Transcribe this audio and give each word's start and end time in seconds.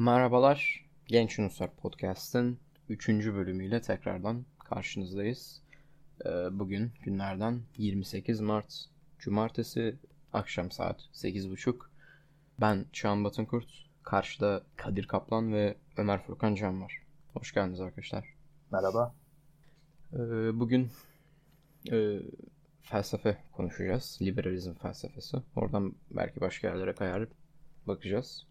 Merhabalar, 0.00 0.84
Genç 1.06 1.38
Yunuslar 1.38 1.70
Podcast'ın 1.76 2.58
3. 2.88 3.08
bölümüyle 3.08 3.80
tekrardan 3.80 4.44
karşınızdayız. 4.64 5.62
Ee, 6.24 6.28
bugün 6.50 6.92
günlerden 7.02 7.62
28 7.76 8.40
Mart, 8.40 8.84
Cumartesi, 9.18 9.96
akşam 10.32 10.70
saat 10.70 11.00
8.30. 11.00 11.76
Ben 12.60 12.86
Çağan 12.92 13.24
Batınkurt, 13.24 13.86
karşıda 14.02 14.62
Kadir 14.76 15.06
Kaplan 15.06 15.52
ve 15.52 15.76
Ömer 15.96 16.22
Furkan 16.22 16.54
Can 16.54 16.82
var. 16.82 17.02
Hoş 17.32 17.54
geldiniz 17.54 17.80
arkadaşlar. 17.80 18.34
Merhaba. 18.72 19.14
Ee, 20.12 20.18
bugün 20.60 20.90
e, 21.92 22.18
felsefe 22.82 23.38
konuşacağız. 23.52 24.18
Liberalizm 24.22 24.74
felsefesi. 24.74 25.36
Oradan 25.56 25.94
belki 26.10 26.40
başka 26.40 26.68
yerlere 26.68 26.94
kayar 26.94 27.28
bakacağız. 27.86 28.47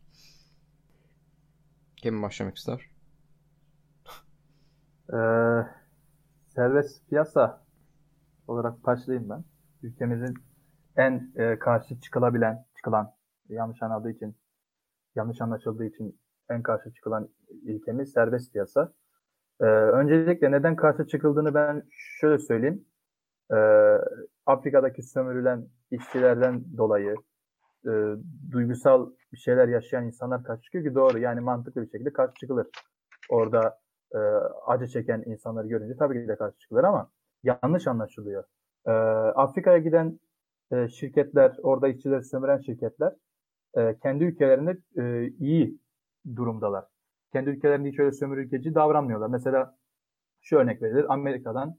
Kim 1.97 2.23
başlamak 2.23 2.57
ister? 2.57 2.81
Ee, 5.13 5.17
serbest 6.47 7.09
piyasa 7.09 7.65
olarak 8.47 8.85
başlayayım 8.85 9.29
ben. 9.29 9.43
Ülkemizin 9.83 10.33
en 10.97 11.31
e, 11.35 11.59
karşı 11.59 11.99
çıkılabilen, 11.99 12.65
çıkılan, 12.75 13.13
yanlış 13.49 13.83
anladığı 13.83 14.11
için, 14.11 14.35
yanlış 15.15 15.41
anlaşıldığı 15.41 15.85
için 15.85 16.19
en 16.49 16.63
karşı 16.63 16.93
çıkılan 16.93 17.29
ilkemiz 17.63 18.11
serbest 18.11 18.53
piyasa. 18.53 18.93
Ee, 19.61 19.65
öncelikle 19.65 20.51
neden 20.51 20.75
karşı 20.75 21.07
çıkıldığını 21.07 21.53
ben 21.53 21.83
şöyle 21.89 22.39
söyleyeyim. 22.39 22.85
Ee, 23.51 23.55
Afrika'daki 24.45 25.03
sömürülen 25.03 25.67
işçilerden 25.91 26.77
dolayı 26.77 27.15
e, 27.87 28.15
duygusal 28.51 29.09
bir 29.33 29.37
şeyler 29.37 29.67
yaşayan 29.67 30.05
insanlar 30.05 30.43
karşı 30.43 30.61
çıkıyor 30.61 30.85
ki 30.85 30.95
doğru 30.95 31.19
yani 31.19 31.39
mantıklı 31.39 31.81
bir 31.81 31.89
şekilde 31.89 32.13
karşı 32.13 32.33
çıkılır. 32.39 32.67
Orada 33.29 33.79
e, 34.15 34.17
acı 34.67 34.87
çeken 34.87 35.23
insanları 35.25 35.67
görünce 35.67 35.95
tabii 35.99 36.21
ki 36.21 36.27
de 36.27 36.35
karşı 36.35 36.57
çıkılır 36.57 36.83
ama 36.83 37.11
yanlış 37.43 37.87
anlaşılıyor. 37.87 38.43
E, 38.85 38.91
Afrika'ya 39.35 39.77
giden 39.77 40.19
e, 40.71 40.87
şirketler, 40.87 41.55
orada 41.63 41.87
işçileri 41.87 42.23
sömüren 42.23 42.57
şirketler 42.57 43.13
e, 43.77 43.99
kendi 43.99 44.23
ülkelerinde 44.23 44.77
e, 44.97 45.27
iyi 45.39 45.79
durumdalar. 46.35 46.85
Kendi 47.33 47.49
ülkelerinde 47.49 47.89
hiç 47.89 47.99
öyle 47.99 48.11
sömürgeci 48.11 48.75
davranmıyorlar. 48.75 49.27
Mesela 49.27 49.77
şu 50.41 50.57
örnek 50.57 50.81
verilir. 50.81 51.05
Amerika'dan 51.13 51.75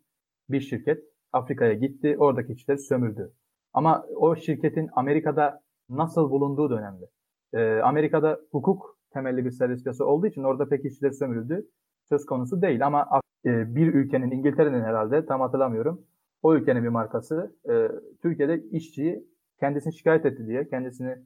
bir 0.48 0.60
şirket 0.60 1.04
Afrika'ya 1.32 1.74
gitti, 1.74 2.16
oradaki 2.18 2.52
işçileri 2.52 2.78
sömürdü. 2.78 3.32
Ama 3.72 4.06
o 4.16 4.36
şirketin 4.36 4.88
Amerika'da 4.92 5.60
nasıl 5.88 6.30
bulunduğu 6.30 6.70
da 6.70 6.74
önemli. 6.74 7.06
E, 7.52 7.80
Amerika'da 7.82 8.40
hukuk 8.50 8.98
temelli 9.12 9.44
bir 9.44 9.50
serbest 9.50 9.82
piyasa 9.82 10.04
olduğu 10.04 10.26
için 10.26 10.42
orada 10.42 10.68
pek 10.68 10.84
işçiler 10.84 11.10
sömürüldü 11.10 11.66
söz 12.08 12.26
konusu 12.26 12.62
değil. 12.62 12.86
Ama 12.86 13.20
e, 13.44 13.74
bir 13.74 13.94
ülkenin, 13.94 14.30
İngiltere'nin 14.30 14.82
herhalde 14.82 15.26
tam 15.26 15.40
hatırlamıyorum, 15.40 16.06
o 16.42 16.54
ülkenin 16.54 16.82
bir 16.82 16.88
markası 16.88 17.56
e, 17.70 17.88
Türkiye'de 18.22 18.62
işçiyi 18.62 19.28
kendisini 19.60 19.94
şikayet 19.94 20.26
etti 20.26 20.46
diye, 20.46 20.68
kendisini 20.68 21.16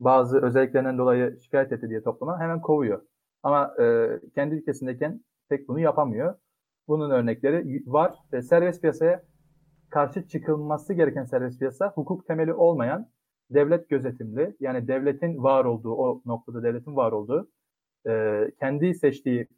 bazı 0.00 0.42
özelliklerinden 0.42 0.98
dolayı 0.98 1.38
şikayet 1.40 1.72
etti 1.72 1.88
diye 1.88 2.02
topluma 2.02 2.40
hemen 2.40 2.60
kovuyor. 2.60 3.02
Ama 3.42 3.74
e, 3.80 4.08
kendi 4.34 4.54
ülkesindeyken 4.54 5.20
pek 5.48 5.68
bunu 5.68 5.80
yapamıyor. 5.80 6.34
Bunun 6.88 7.10
örnekleri 7.10 7.82
var 7.86 8.14
ve 8.32 8.42
serbest 8.42 8.80
piyasaya 8.80 9.22
karşı 9.90 10.28
çıkılması 10.28 10.94
gereken 10.94 11.24
serbest 11.24 11.58
piyasa 11.58 11.92
hukuk 11.94 12.26
temeli 12.26 12.54
olmayan 12.54 13.08
devlet 13.54 13.88
gözetimli 13.88 14.56
yani 14.60 14.88
devletin 14.88 15.42
var 15.42 15.64
olduğu 15.64 15.94
o 15.94 16.22
noktada 16.26 16.62
devletin 16.62 16.96
var 16.96 17.12
olduğu 17.12 17.50
e, 18.06 18.42
kendi 18.60 18.94
seçtiği 18.94 19.48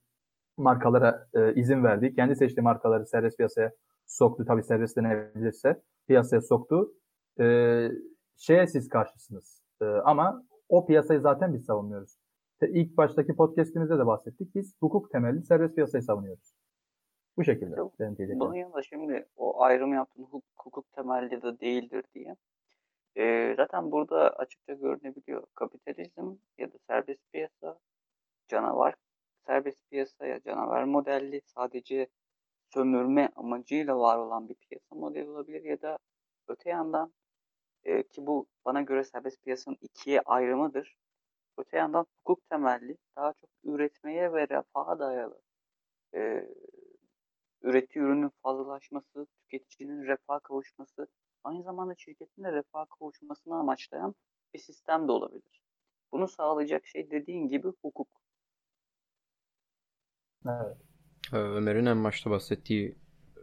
markalara 0.56 1.26
e, 1.34 1.54
izin 1.54 1.84
verdiği 1.84 2.14
kendi 2.14 2.36
seçtiği 2.36 2.62
markaları 2.62 3.06
serbest 3.06 3.36
piyasaya 3.36 3.72
soktu 4.06 4.44
tabii 4.44 4.62
serbest 4.62 4.96
denebilirse 4.96 5.82
piyasaya 6.06 6.40
soktu 6.40 6.92
e, 7.40 7.88
şeye 8.36 8.66
siz 8.66 8.88
karşısınız 8.88 9.62
e, 9.82 9.84
ama 9.84 10.44
o 10.68 10.86
piyasayı 10.86 11.20
zaten 11.20 11.54
biz 11.54 11.64
savunmuyoruz. 11.64 12.16
İşte 12.52 12.80
ilk 12.80 12.96
baştaki 12.96 13.36
podcastimizde 13.36 13.98
de 13.98 14.06
bahsettik 14.06 14.54
biz 14.54 14.76
hukuk 14.80 15.10
temelli 15.10 15.44
serbest 15.44 15.74
piyasayı 15.74 16.02
savunuyoruz. 16.02 16.54
Bu 17.36 17.44
şekilde. 17.44 17.76
Bunun 18.40 18.54
yanında 18.54 18.82
şimdi 18.82 19.26
o 19.36 19.62
ayrım 19.62 19.92
yaptığın 19.92 20.22
hukuk, 20.22 20.44
hukuk 20.56 20.92
temelli 20.92 21.42
de 21.42 21.60
değildir 21.60 22.04
diye. 22.14 22.36
E, 23.16 23.54
zaten 23.56 23.90
burada 23.92 24.30
açıkça 24.30 24.72
görünebiliyor. 24.72 25.46
Kapitalizm 25.54 26.36
ya 26.58 26.72
da 26.72 26.78
serbest 26.88 27.32
piyasa 27.32 27.78
canavar 28.48 28.94
serbest 29.46 29.90
piyasaya 29.90 30.40
canavar 30.40 30.84
modelli 30.84 31.42
sadece 31.46 32.08
sömürme 32.74 33.28
amacıyla 33.36 33.98
var 33.98 34.18
olan 34.18 34.48
bir 34.48 34.54
piyasa 34.54 34.94
modeli 34.94 35.30
olabilir 35.30 35.64
ya 35.64 35.82
da 35.82 35.98
öte 36.48 36.70
yandan 36.70 37.12
e, 37.84 38.02
ki 38.02 38.26
bu 38.26 38.46
bana 38.64 38.82
göre 38.82 39.04
serbest 39.04 39.44
piyasanın 39.44 39.76
ikiye 39.80 40.20
ayrımıdır. 40.20 40.96
Öte 41.58 41.76
yandan 41.76 42.06
hukuk 42.18 42.48
temelli 42.50 42.96
daha 43.16 43.32
çok 43.32 43.50
üretmeye 43.64 44.32
ve 44.32 44.48
refaha 44.48 44.98
dayalı 44.98 45.40
e, 46.14 46.48
ürettiği 47.62 48.04
ürünün 48.04 48.30
fazlalaşması, 48.42 49.26
tüketicinin 49.40 50.02
refah 50.02 50.40
kavuşması 50.42 51.08
aynı 51.44 51.62
zamanda 51.62 51.94
şirketin 51.98 52.44
de 52.44 52.52
refah 52.52 52.86
kavuşmasını 52.98 53.54
amaçlayan 53.54 54.14
bir 54.54 54.58
sistem 54.58 55.08
de 55.08 55.12
olabilir. 55.12 55.62
Bunu 56.12 56.28
sağlayacak 56.28 56.86
şey 56.86 57.10
dediğin 57.10 57.48
gibi 57.48 57.68
hukuk. 57.82 58.08
Evet. 60.46 60.76
Ee, 61.32 61.36
Ömer'in 61.36 61.86
en 61.86 62.04
başta 62.04 62.30
bahsettiği 62.30 62.96
e, 63.36 63.42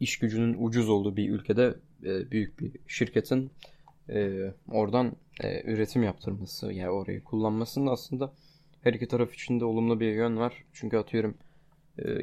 iş 0.00 0.18
gücünün 0.18 0.56
ucuz 0.64 0.88
olduğu 0.88 1.16
bir 1.16 1.30
ülkede 1.30 1.74
e, 2.02 2.30
büyük 2.30 2.60
bir 2.60 2.80
şirketin 2.86 3.50
e, 4.08 4.50
oradan 4.68 5.12
üretim 5.64 6.02
yaptırması 6.02 6.72
yani 6.72 6.90
orayı 6.90 7.24
kullanmasında 7.24 7.90
aslında 7.90 8.32
her 8.82 8.94
iki 8.94 9.08
taraf 9.08 9.34
için 9.34 9.60
de 9.60 9.64
olumlu 9.64 10.00
bir 10.00 10.12
yön 10.12 10.36
var. 10.36 10.64
Çünkü 10.72 10.96
atıyorum 10.96 11.38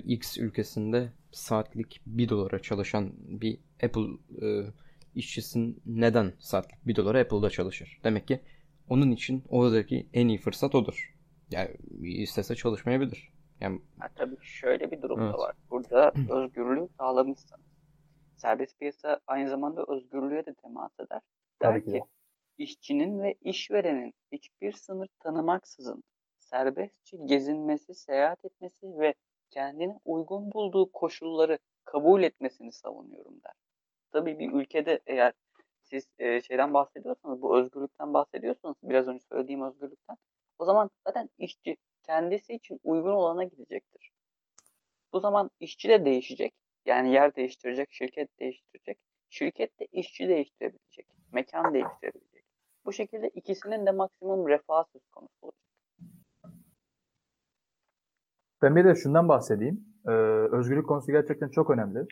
X 0.05 0.37
ülkesinde 0.37 1.09
saatlik 1.31 2.01
1 2.05 2.29
dolara 2.29 2.61
çalışan 2.61 3.13
bir 3.17 3.59
Apple 3.83 4.07
işçisin 5.15 5.81
neden 5.85 6.33
saatlik 6.39 6.87
1 6.87 6.95
dolara 6.95 7.19
Apple'da 7.19 7.49
çalışır? 7.49 7.99
Demek 8.03 8.27
ki 8.27 8.39
onun 8.89 9.11
için 9.11 9.43
oradaki 9.49 10.07
en 10.13 10.27
iyi 10.27 10.37
fırsat 10.37 10.75
odur. 10.75 11.15
Yani 11.51 11.75
istese 12.01 12.55
çalışmayabilir. 12.55 13.31
Yani... 13.59 13.81
Ha, 13.99 14.09
tabii 14.15 14.35
şöyle 14.41 14.91
bir 14.91 15.01
durum 15.01 15.21
evet. 15.21 15.33
da 15.33 15.37
var. 15.37 15.55
Burada 15.69 16.13
özgürlüğü 16.29 16.87
sağlamışsınız. 16.97 17.65
Serbest 18.37 18.79
piyasa 18.79 19.19
aynı 19.27 19.49
zamanda 19.49 19.85
özgürlüğe 19.87 20.45
de 20.45 20.53
temas 20.53 20.99
eder. 20.99 21.21
Der 21.61 21.71
tabii 21.71 21.85
ki, 21.85 21.91
ki 21.91 22.01
işçinin 22.57 23.23
ve 23.23 23.35
işverenin 23.41 24.13
hiçbir 24.31 24.71
sınır 24.71 25.07
tanımaksızın 25.19 26.03
serbestçe 26.37 27.17
gezinmesi, 27.17 27.95
seyahat 27.95 28.45
etmesi 28.45 28.99
ve 28.99 29.13
kendine 29.49 29.99
uygun 30.05 30.51
bulduğu 30.51 30.91
koşulları 30.91 31.59
kabul 31.85 32.23
etmesini 32.23 32.71
savunuyorum 32.71 33.33
der. 33.43 33.53
Tabii 34.11 34.39
bir 34.39 34.51
ülkede 34.51 34.99
eğer 35.07 35.33
siz 35.83 36.07
e, 36.19 36.41
şeyden 36.41 36.73
bahsediyorsanız, 36.73 37.41
bu 37.41 37.57
özgürlükten 37.59 38.13
bahsediyorsanız, 38.13 38.75
biraz 38.83 39.07
önce 39.07 39.23
söylediğim 39.31 39.61
özgürlükten, 39.61 40.17
o 40.59 40.65
zaman 40.65 40.89
zaten 41.07 41.29
işçi 41.37 41.77
kendisi 42.03 42.53
için 42.53 42.79
uygun 42.83 43.11
olana 43.11 43.43
gidecektir. 43.43 44.11
Bu 45.13 45.19
zaman 45.19 45.49
işçi 45.59 45.89
de 45.89 46.05
değişecek. 46.05 46.53
Yani 46.85 47.13
yer 47.13 47.35
değiştirecek, 47.35 47.87
şirket 47.91 48.39
değiştirecek. 48.39 48.97
Şirket 49.29 49.79
de 49.79 49.87
işçi 49.91 50.27
değiştirebilecek. 50.27 51.07
Mekan 51.31 51.73
değiştirebilecek. 51.73 52.43
Bu 52.85 52.93
şekilde 52.93 53.29
ikisinin 53.29 53.85
de 53.85 53.91
maksimum 53.91 54.47
refah 54.47 54.83
söz 54.93 55.01
konusu 55.11 55.33
olacak. 55.41 55.61
Ben 58.61 58.75
bir 58.75 58.85
de 58.85 58.95
şundan 58.95 59.29
bahsedeyim. 59.29 59.85
Ee, 60.07 60.11
özgürlük 60.51 60.87
konusu 60.87 61.11
gerçekten 61.11 61.49
çok 61.49 61.69
önemli. 61.69 62.07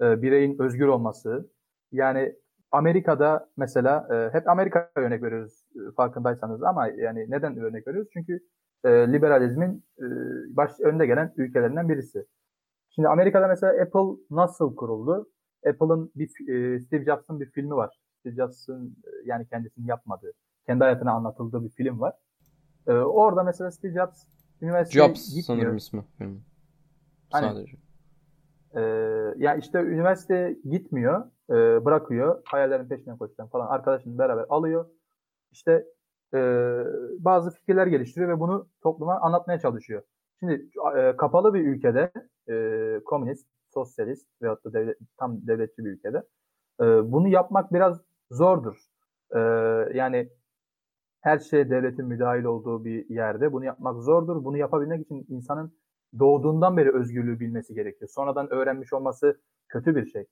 Ee, 0.00 0.22
bireyin 0.22 0.58
özgür 0.58 0.86
olması. 0.86 1.50
Yani 1.92 2.34
Amerika'da 2.70 3.48
mesela 3.56 4.08
e, 4.12 4.34
hep 4.38 4.48
Amerika'ya 4.48 5.06
örnek 5.06 5.22
veriyoruz 5.22 5.64
e, 5.74 5.92
farkındaysanız 5.96 6.62
ama 6.62 6.88
yani 6.88 7.26
neden 7.28 7.56
örnek 7.56 7.86
veriyoruz? 7.86 8.10
Çünkü 8.12 8.40
e, 8.84 8.90
liberalizmin 8.90 9.84
e, 9.98 10.06
baş 10.56 10.70
önde 10.80 11.06
gelen 11.06 11.32
ülkelerinden 11.36 11.88
birisi. 11.88 12.26
Şimdi 12.90 13.08
Amerika'da 13.08 13.48
mesela 13.48 13.72
Apple 13.82 14.22
nasıl 14.30 14.76
kuruldu? 14.76 15.28
Apple'ın 15.66 16.12
bir 16.16 16.24
e, 16.24 16.80
Steve 16.80 17.04
Jobs'ın 17.04 17.40
bir 17.40 17.50
filmi 17.50 17.74
var. 17.74 17.98
Steve 18.20 18.34
Jobs'ın 18.34 18.96
e, 19.04 19.10
yani 19.24 19.46
kendisini 19.48 19.88
yapmadığı, 19.88 20.32
kendi 20.66 20.84
hayatına 20.84 21.12
anlatıldığı 21.12 21.64
bir 21.64 21.70
film 21.70 22.00
var. 22.00 22.14
E, 22.86 22.92
orada 22.92 23.42
mesela 23.42 23.70
Steve 23.70 23.92
Jobs 23.92 24.24
üniversiteye 24.62 25.06
Jobs 25.06 25.34
gitmiyor. 25.34 25.44
sanırım 25.44 25.76
ismi. 25.76 26.04
Hani, 26.18 26.38
Sadece. 27.32 27.87
E, 28.76 28.80
ya 29.36 29.54
işte 29.54 29.78
üniversiteye 29.78 30.56
gitmiyor, 30.70 31.24
e, 31.50 31.84
bırakıyor, 31.84 32.42
hayallerin 32.44 32.88
peşinden 32.88 33.18
koşuyor 33.18 33.50
falan. 33.50 33.66
Arkadaşını 33.66 34.18
beraber 34.18 34.46
alıyor. 34.48 34.86
İşte 35.52 35.84
e, 36.34 36.38
bazı 37.18 37.50
fikirler 37.50 37.86
geliştiriyor 37.86 38.30
ve 38.36 38.40
bunu 38.40 38.68
topluma 38.82 39.20
anlatmaya 39.20 39.58
çalışıyor. 39.58 40.02
Şimdi 40.40 40.68
e, 40.96 41.16
kapalı 41.16 41.54
bir 41.54 41.66
ülkede 41.66 42.12
e, 42.48 43.00
komünist, 43.04 43.46
sosyalist 43.74 44.26
veyahut 44.42 44.64
da 44.64 44.72
devlet, 44.72 44.98
tam 45.16 45.46
devletçi 45.46 45.84
bir 45.84 45.90
ülkede 45.90 46.22
e, 46.80 46.84
bunu 47.12 47.28
yapmak 47.28 47.72
biraz 47.72 48.00
zordur. 48.30 48.76
E, 49.34 49.38
yani 49.94 50.30
her 51.20 51.38
şeye 51.38 51.70
devletin 51.70 52.06
müdahil 52.06 52.44
olduğu 52.44 52.84
bir 52.84 53.08
yerde 53.10 53.52
bunu 53.52 53.64
yapmak 53.64 54.02
zordur. 54.02 54.44
Bunu 54.44 54.56
yapabilmek 54.56 55.00
için 55.00 55.26
insanın 55.28 55.72
doğduğundan 56.18 56.76
beri 56.76 56.94
özgürlüğü 56.94 57.40
bilmesi 57.40 57.74
gerekiyor. 57.74 58.08
Sonradan 58.14 58.52
öğrenmiş 58.52 58.92
olması 58.92 59.40
kötü 59.68 59.96
bir 59.96 60.06
şey. 60.06 60.26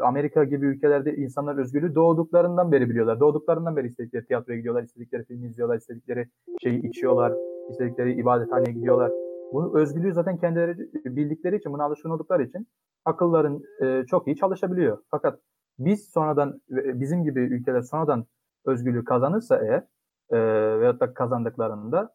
Amerika 0.00 0.44
gibi 0.44 0.66
ülkelerde 0.66 1.16
insanlar 1.16 1.58
özgürlüğü 1.58 1.94
doğduklarından 1.94 2.72
beri 2.72 2.90
biliyorlar. 2.90 3.20
Doğduklarından 3.20 3.76
beri 3.76 3.86
istedikleri 3.86 4.26
tiyatroya 4.26 4.58
gidiyorlar, 4.58 4.82
istedikleri 4.82 5.24
filmi 5.24 5.46
izliyorlar, 5.46 5.76
istedikleri 5.76 6.28
şeyi 6.62 6.88
içiyorlar, 6.88 7.32
istedikleri 7.70 8.12
ibadethaneye 8.12 8.72
gidiyorlar. 8.72 9.10
Bu 9.52 9.78
özgürlüğü 9.78 10.12
zaten 10.12 10.36
kendileri 10.36 10.78
bildikleri 11.04 11.56
için, 11.56 11.72
buna 11.72 11.84
alışkın 11.84 12.10
oldukları 12.10 12.42
için 12.42 12.68
akılların 13.04 13.62
e, 13.82 14.04
çok 14.06 14.26
iyi 14.26 14.36
çalışabiliyor. 14.36 14.98
Fakat 15.10 15.40
biz 15.78 16.08
sonradan, 16.12 16.60
bizim 16.70 17.24
gibi 17.24 17.40
ülkeler 17.40 17.82
sonradan 17.82 18.26
özgürlüğü 18.66 19.04
kazanırsa 19.04 19.60
eğer 19.64 19.84
e, 20.30 20.38
veyahut 20.80 21.00
da 21.00 21.14
kazandıklarında 21.14 22.14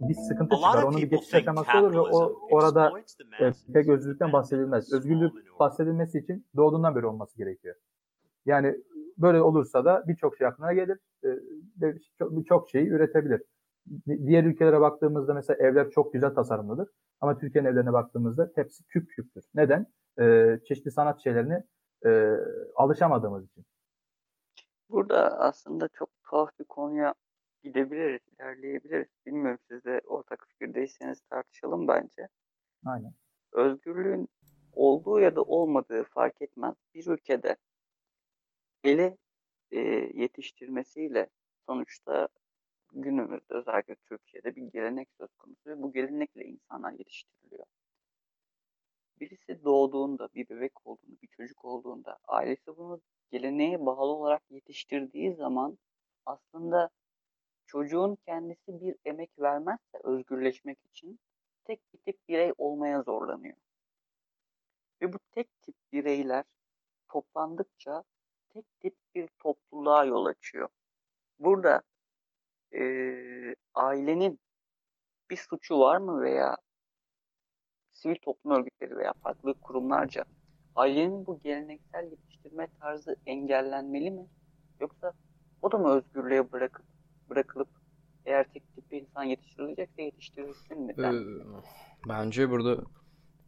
bir 0.00 0.14
sıkıntı 0.14 0.56
çıkar. 0.56 0.82
Onu 0.82 0.96
bir 0.96 1.10
geçiş 1.10 1.34
aşaması 1.34 1.78
olur 1.78 1.92
ve 1.92 2.00
o 2.00 2.38
orada 2.50 2.92
e, 3.40 3.52
pek 3.72 3.88
özgürlükten 3.88 4.32
bahsedilmez. 4.32 4.92
Özgürlük 4.92 5.58
bahsedilmesi 5.60 6.18
için 6.18 6.46
doğduğundan 6.56 6.96
beri 6.96 7.06
olması 7.06 7.36
gerekiyor. 7.36 7.74
Yani 8.46 8.76
böyle 9.18 9.42
olursa 9.42 9.84
da 9.84 10.04
birçok 10.08 10.36
şey 10.36 10.46
aklına 10.46 10.72
gelir 10.72 10.98
e, 11.24 11.28
ve 11.80 11.98
birçok 12.20 12.70
şeyi 12.70 12.88
üretebilir. 12.88 13.42
Diğer 14.06 14.44
ülkelere 14.44 14.80
baktığımızda 14.80 15.34
mesela 15.34 15.68
evler 15.68 15.90
çok 15.90 16.12
güzel 16.12 16.34
tasarımlıdır. 16.34 16.88
Ama 17.20 17.38
Türkiye'nin 17.38 17.68
evlerine 17.68 17.92
baktığımızda 17.92 18.50
hepsi 18.54 18.84
küp 18.84 19.10
küptür. 19.10 19.44
Neden? 19.54 19.86
E, 20.20 20.58
çeşitli 20.68 20.90
sanat 20.90 21.22
şeylerini 21.22 21.62
e, 22.06 22.36
alışamadığımız 22.76 23.46
için. 23.46 23.64
Burada 24.90 25.38
aslında 25.38 25.88
çok 25.88 26.08
tuhaf 26.22 26.58
bir 26.58 26.64
konuya 26.64 27.14
gidebiliriz, 27.66 28.20
ilerleyebiliriz. 28.34 29.08
Bilmiyorum 29.26 29.58
siz 29.68 29.84
de 29.84 30.00
ortak 30.04 30.46
fikirdeyseniz 30.48 31.20
tartışalım 31.20 31.88
bence. 31.88 32.28
Aynen. 32.84 33.12
Özgürlüğün 33.52 34.28
olduğu 34.72 35.20
ya 35.20 35.36
da 35.36 35.42
olmadığı 35.42 36.04
fark 36.04 36.42
etmez. 36.42 36.74
Bir 36.94 37.06
ülkede 37.06 37.56
ele 38.84 39.16
e, 39.70 39.80
yetiştirmesiyle 40.14 41.28
sonuçta 41.66 42.28
günümüzde 42.92 43.54
özellikle 43.54 43.94
Türkiye'de 43.94 44.56
bir 44.56 44.62
gelenek 44.62 45.08
söz 45.18 45.34
konusu 45.38 45.70
ve 45.70 45.82
bu 45.82 45.92
gelenekle 45.92 46.44
insanlar 46.44 46.92
yetiştiriliyor. 46.92 47.66
Birisi 49.20 49.64
doğduğunda, 49.64 50.28
bir 50.34 50.48
bebek 50.48 50.86
olduğunda, 50.86 51.16
bir 51.22 51.28
çocuk 51.28 51.64
olduğunda 51.64 52.18
ailesi 52.28 52.76
bunu 52.76 53.00
geleneğe 53.30 53.86
bağlı 53.86 54.12
olarak 54.12 54.42
yetiştirdiği 54.50 55.34
zaman 55.34 55.78
aslında 56.26 56.90
çocuğun 57.66 58.18
kendisi 58.26 58.80
bir 58.80 58.96
emek 59.04 59.30
vermezse 59.38 59.98
özgürleşmek 60.04 60.78
için 60.84 61.18
tek 61.64 61.80
tip 62.04 62.28
birey 62.28 62.52
olmaya 62.58 63.02
zorlanıyor. 63.02 63.56
Ve 65.02 65.12
bu 65.12 65.18
tek 65.32 65.62
tip 65.62 65.74
bireyler 65.92 66.44
toplandıkça 67.08 68.04
tek 68.48 68.80
tip 68.80 68.96
bir 69.14 69.28
topluluğa 69.38 70.04
yol 70.04 70.26
açıyor. 70.26 70.68
Burada 71.38 71.82
e, 72.74 72.82
ailenin 73.74 74.40
bir 75.30 75.36
suçu 75.36 75.80
var 75.80 75.96
mı 75.96 76.22
veya 76.22 76.56
sivil 77.92 78.16
toplum 78.22 78.52
örgütleri 78.52 78.96
veya 78.96 79.12
farklı 79.12 79.60
kurumlarca 79.60 80.24
ailenin 80.74 81.26
bu 81.26 81.40
geleneksel 81.40 82.10
yetiştirme 82.10 82.68
tarzı 82.80 83.16
engellenmeli 83.26 84.10
mi? 84.10 84.26
Yoksa 84.80 85.12
o 85.62 85.72
da 85.72 85.78
mı 85.78 85.96
özgürlüğe 85.96 86.52
bırakıp 86.52 86.95
bırakılıp 87.30 87.68
eğer 88.26 88.52
tek 88.52 88.74
tip 88.74 88.90
bir 88.90 89.00
insan 89.00 89.24
yetiştirilecekse 89.24 90.02
yetiştirilsin 90.02 90.82
mi? 90.82 90.94
Ee, 90.98 91.12
bence 92.08 92.50
burada 92.50 92.84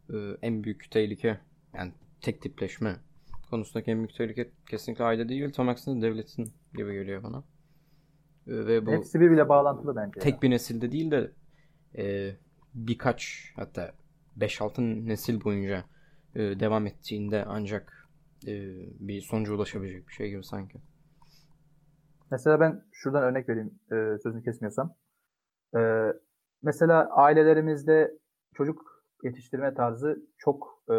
e, 0.09 0.17
en 0.41 0.63
büyük 0.63 0.91
tehlike 0.91 1.39
yani 1.73 1.93
tek 2.21 2.41
tipleşme 2.41 2.95
konusundaki 3.49 3.91
en 3.91 3.97
büyük 3.97 4.15
tehlike 4.15 4.51
kesinlikle 4.69 5.03
aile 5.03 5.29
değil 5.29 5.53
tam 5.53 5.69
aksine 5.69 6.01
devletin 6.01 6.53
gibi 6.73 6.93
geliyor 6.93 7.23
bana. 7.23 7.43
E, 8.47 8.53
ve 8.67 8.85
bu 8.85 8.91
Hepsi 8.91 9.19
birbiriyle 9.19 9.49
bağlantılı 9.49 9.95
bence. 9.95 10.19
Tek 10.19 10.33
ya. 10.33 10.41
bir 10.41 10.49
nesilde 10.49 10.91
değil 10.91 11.11
de 11.11 11.31
e, 11.97 12.35
birkaç 12.73 13.51
hatta 13.55 13.93
5-6 14.37 15.07
nesil 15.07 15.43
boyunca 15.43 15.85
e, 16.35 16.39
devam 16.39 16.87
ettiğinde 16.87 17.45
ancak 17.47 18.09
e, 18.47 18.53
bir 18.99 19.21
sonuca 19.21 19.53
ulaşabilecek 19.53 20.07
bir 20.07 20.13
şey 20.13 20.29
gibi 20.29 20.43
sanki. 20.43 20.79
Mesela 22.31 22.59
ben 22.59 22.83
şuradan 22.91 23.23
örnek 23.23 23.49
vereyim 23.49 23.79
e, 23.91 24.17
sözünü 24.23 24.43
kesmiyorsam. 24.43 24.95
E, 25.75 26.13
mesela 26.61 27.09
ailelerimizde 27.09 28.17
çocuk 28.53 29.03
yetiştirme 29.23 29.73
tarzı 29.73 30.25
çok 30.37 30.83
e, 30.89 30.93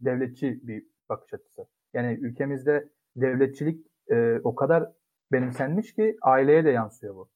devletçi 0.00 0.60
bir 0.62 0.86
bakış 1.08 1.34
açısı. 1.34 1.66
Yani 1.94 2.18
ülkemizde 2.20 2.88
devletçilik 3.16 3.86
e, 4.10 4.40
o 4.44 4.54
kadar 4.54 4.92
benimsenmiş 5.32 5.94
ki 5.94 6.16
aileye 6.22 6.64
de 6.64 6.70
yansıyor 6.70 7.14
bu. 7.14 7.28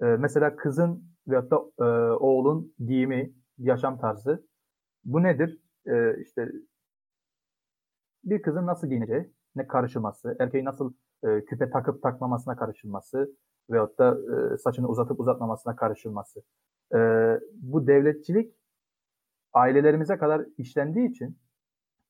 E, 0.00 0.04
mesela 0.04 0.56
kızın 0.56 1.04
veyahut 1.28 1.50
da 1.50 1.84
e, 1.84 1.84
oğlun 2.12 2.74
giyimi, 2.86 3.32
yaşam 3.58 3.98
tarzı. 3.98 4.46
Bu 5.04 5.22
nedir? 5.22 5.58
E, 5.86 6.22
işte 6.22 6.48
bir 8.24 8.42
kızın 8.42 8.66
nasıl 8.66 8.88
giyineceği, 8.88 9.32
ne 9.56 9.66
karışılması, 9.66 10.36
erkeğin 10.40 10.64
nasıl 10.64 10.94
e, 11.24 11.44
küpe 11.44 11.70
takıp 11.70 12.02
takmamasına 12.02 12.56
karışılması 12.56 13.36
veyahut 13.70 13.98
da 13.98 14.18
e, 14.54 14.58
saçını 14.58 14.88
uzatıp 14.88 15.20
uzatmamasına 15.20 15.76
karışılması. 15.76 16.42
E, 16.94 16.98
bu 17.52 17.86
devletçilik 17.86 18.54
ailelerimize 19.52 20.18
kadar 20.18 20.46
işlendiği 20.58 21.10
için 21.10 21.38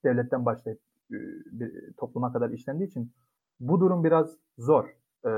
devletten 0.05 0.44
başlayıp 0.44 0.81
e, 1.11 1.17
bir 1.53 1.93
topluma 1.97 2.32
kadar 2.32 2.50
işlendiği 2.50 2.88
için 2.88 3.12
bu 3.61 3.81
durum 3.81 4.05
biraz 4.05 4.37
zor. 4.58 4.88
E, 5.26 5.31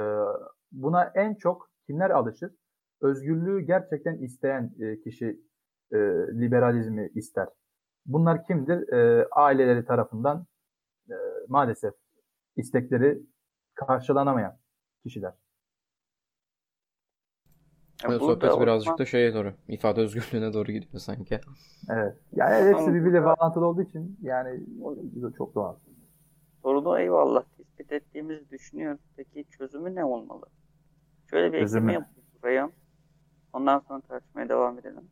buna 0.72 1.04
en 1.14 1.34
çok 1.34 1.70
kimler 1.86 2.10
alışır? 2.10 2.52
Özgürlüğü 3.00 3.60
gerçekten 3.60 4.18
isteyen 4.18 4.74
e, 4.80 5.00
kişi 5.00 5.40
e, 5.92 5.96
liberalizmi 6.40 7.10
ister. 7.14 7.48
Bunlar 8.06 8.44
kimdir? 8.44 8.92
E, 8.92 9.26
aileleri 9.30 9.84
tarafından 9.84 10.46
e, 11.10 11.14
maalesef 11.48 11.94
istekleri 12.56 13.22
karşılanamayan 13.86 14.58
kişiler. 15.02 15.32
Yani 18.04 18.18
sohbet 18.18 18.60
birazcık 18.60 18.98
da 18.98 19.06
şeye 19.06 19.34
doğru, 19.34 19.54
ifade 19.68 20.00
özgürlüğüne 20.00 20.52
doğru 20.52 20.72
gidiyor 20.72 21.00
sanki. 21.00 21.40
Evet. 21.90 22.16
Yani 22.32 22.68
hepsi 22.68 22.94
birbiriyle 22.94 23.24
bağlantılı 23.24 23.66
olduğu 23.66 23.82
için 23.82 24.18
yani 24.22 24.60
çok 25.38 25.54
doğal. 25.54 25.76
Sorunu 26.62 26.98
eyvallah 26.98 27.44
tespit 27.56 27.92
ettiğimizi 27.92 28.50
düşünüyoruz. 28.50 29.00
Peki 29.16 29.44
çözümü 29.50 29.94
ne 29.94 30.04
olmalı? 30.04 30.46
Şöyle 31.30 31.52
bir 31.52 31.58
ekleme 31.58 31.92
yapayım 31.92 32.26
buraya. 32.42 32.70
Ondan 33.52 33.78
sonra 33.78 34.00
tartışmaya 34.00 34.48
devam 34.48 34.78
edelim. 34.78 35.10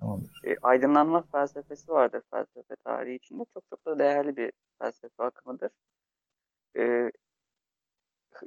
Tamamdır. 0.00 0.40
E, 0.44 0.56
aydınlanma 0.62 1.22
felsefesi 1.22 1.92
vardır 1.92 2.22
felsefe 2.30 2.76
tarihi 2.84 3.16
içinde. 3.16 3.44
Çok 3.54 3.64
çok 3.70 3.86
da 3.86 3.98
değerli 3.98 4.36
bir 4.36 4.52
felsefe 4.78 5.22
akımıdır. 5.22 5.70
E, 6.76 7.12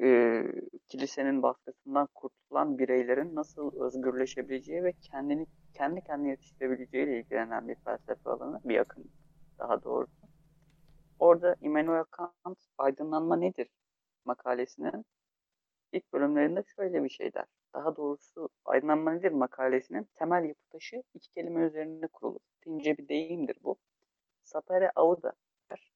e, 0.02 0.44
kilisenin 0.88 1.44
baskısından 1.44 2.08
kurtulan 2.16 2.78
bireylerin 2.78 3.36
nasıl 3.36 3.82
özgürleşebileceği 3.82 4.84
ve 4.84 4.94
kendini 4.94 5.46
kendi 5.74 6.02
kendine 6.02 6.30
yetiştirebileceği 6.30 7.06
ile 7.06 7.20
ilgilenen 7.20 7.68
bir 7.68 7.76
felsefe 7.76 8.30
alanı, 8.30 8.62
bir 8.64 8.78
akım 8.78 9.04
daha 9.60 9.84
doğrusu. 9.84 10.28
Orada 11.20 11.56
Immanuel 11.62 12.04
Kant 12.04 12.58
aydınlanma 12.78 13.36
nedir 13.36 13.68
makalesinin 14.26 15.06
ilk 15.92 16.14
bölümlerinde 16.14 16.64
şöyle 16.76 17.04
bir 17.04 17.10
şey 17.10 17.34
der. 17.34 17.46
Daha 17.74 17.96
doğrusu 17.96 18.50
aydınlanma 18.66 19.12
nedir 19.12 19.32
makalesinin 19.32 20.08
temel 20.16 20.44
yapı 20.44 20.70
taşı 20.70 21.04
iki 21.14 21.32
kelime 21.32 21.66
üzerinde 21.66 22.08
kurulur. 22.08 22.40
Latince 22.68 22.98
bir 22.98 23.08
deyimdir 23.08 23.58
bu. 23.64 23.78
Sapere 24.44 24.92
auda 24.96 25.34
der. 25.72 25.92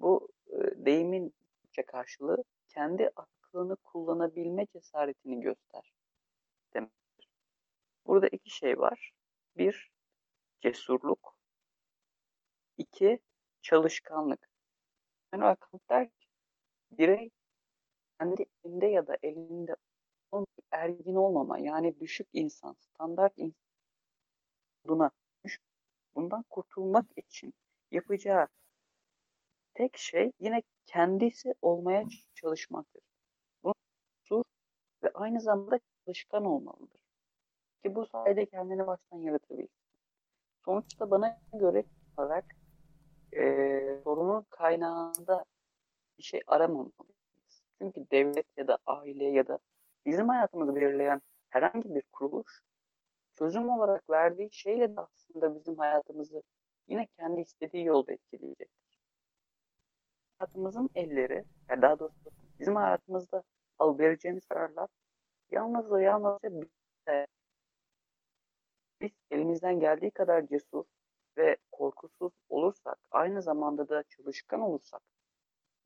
Bu 0.00 0.28
e, 0.46 0.86
deyimin 0.86 1.34
karşılığı 1.76 2.44
kendi 2.68 3.10
aklını 3.16 3.76
kullanabilme 3.76 4.66
cesaretini 4.66 5.40
göster 5.40 5.92
demektir. 6.74 7.28
Burada 8.06 8.28
iki 8.28 8.50
şey 8.50 8.78
var. 8.78 9.12
Bir, 9.56 9.90
cesurluk. 10.60 11.36
İki, 12.78 13.18
çalışkanlık. 13.62 14.48
Yani 15.32 15.56
Kant 15.60 15.88
der 15.90 16.08
ki, 16.10 16.26
birey 16.90 17.30
kendi 18.18 18.46
elinde 18.64 18.86
ya 18.86 19.06
da 19.06 19.16
elinde 19.22 19.76
ergin 20.70 21.14
olmama 21.14 21.58
yani 21.58 22.00
düşük 22.00 22.28
insan, 22.32 22.72
standart 22.72 23.32
insan 23.36 23.62
buna 24.84 25.10
bundan 26.14 26.42
kurtulmak 26.50 27.06
için 27.16 27.54
yapacağı 27.90 28.48
tek 29.74 29.96
şey 29.96 30.32
yine 30.40 30.62
kendisi 30.86 31.54
olmaya 31.62 32.04
çalışmaktır. 32.34 33.02
Bunu 33.64 33.74
ve 35.02 35.10
aynı 35.14 35.40
zamanda 35.40 35.80
çalışkan 36.04 36.44
olmalıdır. 36.44 37.00
Ki 37.82 37.94
bu 37.94 38.06
sayede 38.06 38.46
kendini 38.46 38.86
baştan 38.86 39.18
yaratabilir. 39.18 39.68
Sonuçta 40.64 41.10
bana 41.10 41.40
göre 41.52 41.84
olarak 42.16 42.44
e, 43.32 43.40
sorunun 44.04 44.46
kaynağında 44.50 45.44
bir 46.18 46.22
şey 46.22 46.40
aramamalıyız. 46.46 46.92
Çünkü 47.78 48.10
devlet 48.10 48.46
ya 48.56 48.68
da 48.68 48.78
aile 48.86 49.24
ya 49.24 49.48
da 49.48 49.58
bizim 50.06 50.28
hayatımızı 50.28 50.74
belirleyen 50.76 51.22
herhangi 51.48 51.94
bir 51.94 52.02
kuruluş 52.12 52.62
çözüm 53.38 53.68
olarak 53.68 54.10
verdiği 54.10 54.48
şeyle 54.52 54.96
de 54.96 55.00
aslında 55.00 55.54
bizim 55.54 55.78
hayatımızı 55.78 56.42
yine 56.88 57.06
kendi 57.06 57.40
istediği 57.40 57.84
yolda 57.84 58.12
etkileyecektir. 58.12 58.81
Hayatımızın 60.42 60.90
elleri, 60.94 61.44
yani 61.70 61.82
daha 61.82 61.98
doğrusu 61.98 62.30
bizim 62.60 62.76
hayatımızda 62.76 63.42
al 63.78 63.98
vereceğimiz 63.98 64.46
kararlar 64.46 64.88
yalnız 65.50 65.92
ve 65.92 66.02
yalnızca 66.02 66.50
biz 69.00 69.10
elimizden 69.30 69.80
geldiği 69.80 70.10
kadar 70.10 70.46
cesur 70.46 70.84
ve 71.38 71.56
korkusuz 71.72 72.32
olursak, 72.48 72.98
aynı 73.10 73.42
zamanda 73.42 73.88
da 73.88 74.02
çalışkan 74.02 74.60
olursak, 74.60 75.00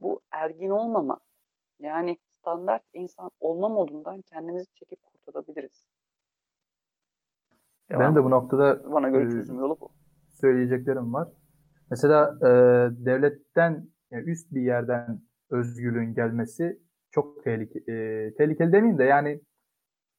bu 0.01 0.21
ergin 0.31 0.71
olmama, 0.71 1.19
yani 1.79 2.19
standart 2.41 2.83
insan 2.93 3.31
olma 3.41 3.69
modundan 3.69 4.23
kendimizi 4.23 4.67
çekip 4.75 4.99
kurtarabiliriz. 5.03 5.87
Ben 7.91 8.15
de 8.15 8.25
bu 8.25 8.31
noktada 8.31 8.93
bana 8.93 9.09
göre 9.09 9.31
çözüm 9.31 9.59
yolu 9.59 9.81
bu. 9.81 9.89
Söyleyeceklerim 10.33 11.15
var. 11.15 11.29
Mesela 11.91 12.39
e, 12.43 12.49
devletten 13.07 13.96
yani 14.11 14.31
üst 14.31 14.53
bir 14.55 14.63
yerden 14.63 15.21
özgürlüğün 15.51 16.15
gelmesi 16.15 16.81
çok 17.11 17.45
tehlikeli. 17.45 17.91
E, 17.91 18.35
tehlikeli 18.35 18.73
demeyeyim 18.73 18.99
de 18.99 19.05
yani 19.05 19.41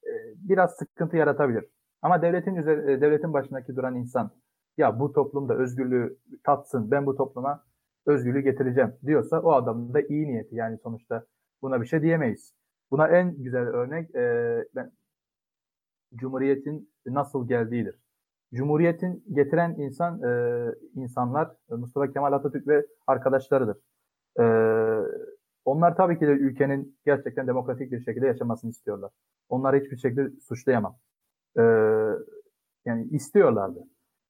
e, 0.08 0.12
biraz 0.36 0.76
sıkıntı 0.76 1.18
yaratabilir. 1.18 1.66
Ama 2.02 2.22
devletin 2.22 2.56
üzeri, 2.56 2.92
e, 2.92 3.02
devletin 3.02 3.34
başındaki 3.34 3.76
duran 3.76 3.96
insan 3.96 4.32
ya 4.78 5.00
bu 5.00 5.14
toplumda 5.14 5.56
özgürlüğü 5.56 6.18
tatsın, 6.44 6.92
ben 6.92 7.06
bu 7.06 7.16
topluma 7.16 7.64
özgürlüğü 8.06 8.40
getireceğim 8.40 8.94
diyorsa 9.06 9.42
o 9.42 9.52
adamın 9.52 9.94
da 9.94 10.02
iyi 10.02 10.28
niyeti 10.28 10.56
yani 10.56 10.78
sonuçta 10.78 11.26
buna 11.62 11.82
bir 11.82 11.88
şey 11.88 12.02
diyemeyiz. 12.02 12.54
Buna 12.92 13.08
en 13.08 13.44
güzel 13.44 13.68
örnek 13.68 14.16
e, 14.16 14.66
ben 14.76 14.92
Cumhuriyet'in 16.16 16.94
nasıl 17.06 17.48
geldiğidir. 17.48 17.96
Cumhuriyet'in 18.54 19.24
getiren 19.34 19.76
insan 19.78 20.22
e, 20.24 20.72
insanlar 20.96 21.52
Mustafa 21.70 22.12
Kemal 22.12 22.34
Atatürk 22.34 22.68
ve 22.68 22.86
arkadaşlarıdır. 23.08 23.78
E, 24.40 24.44
onlar 25.66 25.96
tabii 25.96 26.20
ki 26.20 26.28
de 26.28 26.32
ülkenin 26.32 26.98
gerçekten 27.06 27.48
demokratik 27.48 27.92
bir 27.92 28.04
şekilde 28.04 28.28
yaşamasını 28.28 28.70
istiyorlar. 28.70 29.12
Onları 29.50 29.80
hiçbir 29.80 29.98
şekilde 29.98 30.30
suçlayamam. 30.42 30.98
E, 31.58 31.62
yani 32.86 33.08
istiyorlardı. 33.12 33.84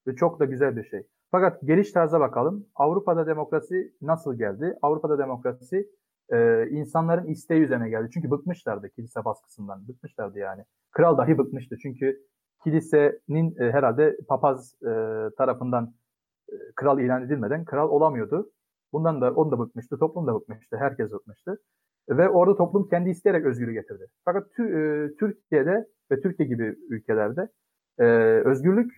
Ve 0.07 0.15
çok 0.15 0.39
da 0.39 0.45
güzel 0.45 0.77
bir 0.77 0.83
şey. 0.83 1.07
Fakat 1.31 1.61
geliş 1.61 1.91
tarzına 1.91 2.19
bakalım. 2.19 2.65
Avrupa'da 2.75 3.27
demokrasi 3.27 3.93
nasıl 4.01 4.37
geldi? 4.37 4.77
Avrupa'da 4.81 5.17
demokrasi 5.17 5.89
e, 6.33 6.67
insanların 6.69 7.27
isteği 7.27 7.61
üzerine 7.61 7.89
geldi. 7.89 8.09
Çünkü 8.13 8.31
bıkmışlardı 8.31 8.89
kilise 8.89 9.25
baskısından. 9.25 9.87
Bıkmışlardı 9.87 10.39
yani. 10.39 10.63
Kral 10.91 11.17
dahi 11.17 11.37
bıkmıştı. 11.37 11.77
Çünkü 11.81 12.19
kilisenin 12.63 13.55
e, 13.59 13.71
herhalde 13.71 14.17
papaz 14.27 14.75
e, 14.81 14.89
tarafından 15.37 15.93
e, 16.49 16.55
kral 16.75 16.99
ilan 16.99 17.23
edilmeden 17.23 17.65
kral 17.65 17.89
olamıyordu. 17.89 18.51
Bundan 18.93 19.21
da 19.21 19.33
onu 19.33 19.51
da 19.51 19.59
bıkmıştı. 19.59 19.99
Toplum 19.99 20.27
da 20.27 20.35
bıkmıştı. 20.35 20.77
Herkes 20.77 21.11
bıkmıştı. 21.11 21.57
Ve 22.09 22.29
orada 22.29 22.57
toplum 22.57 22.89
kendi 22.89 23.09
isteyerek 23.09 23.45
özgürlüğü 23.45 23.73
getirdi. 23.73 24.07
Fakat 24.25 24.51
tü, 24.51 24.63
e, 24.63 25.15
Türkiye'de 25.19 25.87
ve 26.11 26.21
Türkiye 26.21 26.49
gibi 26.49 26.75
ülkelerde 26.89 27.49
e, 27.99 28.05
özgürlük 28.45 28.91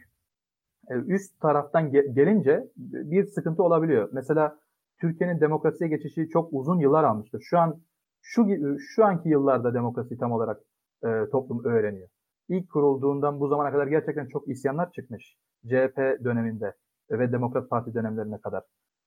e, 0.90 0.94
üst 0.94 1.42
taraftan 1.42 1.92
gelince 1.92 2.68
bir 2.78 3.24
sıkıntı 3.24 3.64
olabiliyor. 3.64 4.10
Mesela 4.14 4.60
Türkiye'nin 5.02 5.42
demokrasiye 5.42 5.90
geçişi 5.90 6.30
çok 6.30 6.50
uzun 6.54 6.80
yıllar 6.80 7.04
almıştır. 7.04 7.42
Şu 7.42 7.58
an 7.58 7.82
şu 8.22 8.48
şu 8.80 9.06
anki 9.06 9.30
yıllarda 9.30 9.74
demokrasi 9.74 10.18
tam 10.18 10.32
olarak 10.32 10.62
e, 11.04 11.30
toplum 11.32 11.66
öğreniyor. 11.66 12.10
İlk 12.50 12.70
kurulduğundan 12.70 13.40
bu 13.40 13.48
zamana 13.48 13.72
kadar 13.72 13.88
gerçekten 13.88 14.28
çok 14.28 14.48
isyanlar 14.48 14.92
çıkmış. 14.92 15.38
CHP 15.66 15.98
döneminde 16.24 16.74
ve 17.12 17.32
Demokrat 17.32 17.70
Parti 17.70 17.94
dönemlerine 17.94 18.42
kadar. 18.42 18.64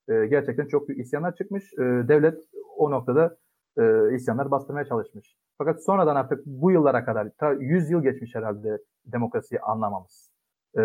E, 0.09 0.27
gerçekten 0.27 0.67
çok 0.67 0.89
büyük 0.89 1.01
isyanlar 1.01 1.35
çıkmış. 1.35 1.73
E, 1.73 1.79
devlet 1.83 2.39
o 2.77 2.91
noktada 2.91 3.37
e, 3.79 4.15
isyanlar 4.15 4.51
bastırmaya 4.51 4.85
çalışmış. 4.85 5.37
Fakat 5.59 5.85
sonradan 5.85 6.17
artık 6.17 6.47
bu 6.47 6.71
yıllara 6.71 7.05
kadar, 7.05 7.31
ta 7.39 7.53
100 7.53 7.91
yıl 7.91 8.03
geçmiş 8.03 8.35
herhalde 8.35 8.79
demokrasiyi 9.05 9.61
anlamamız. 9.61 10.31
E, 10.77 10.81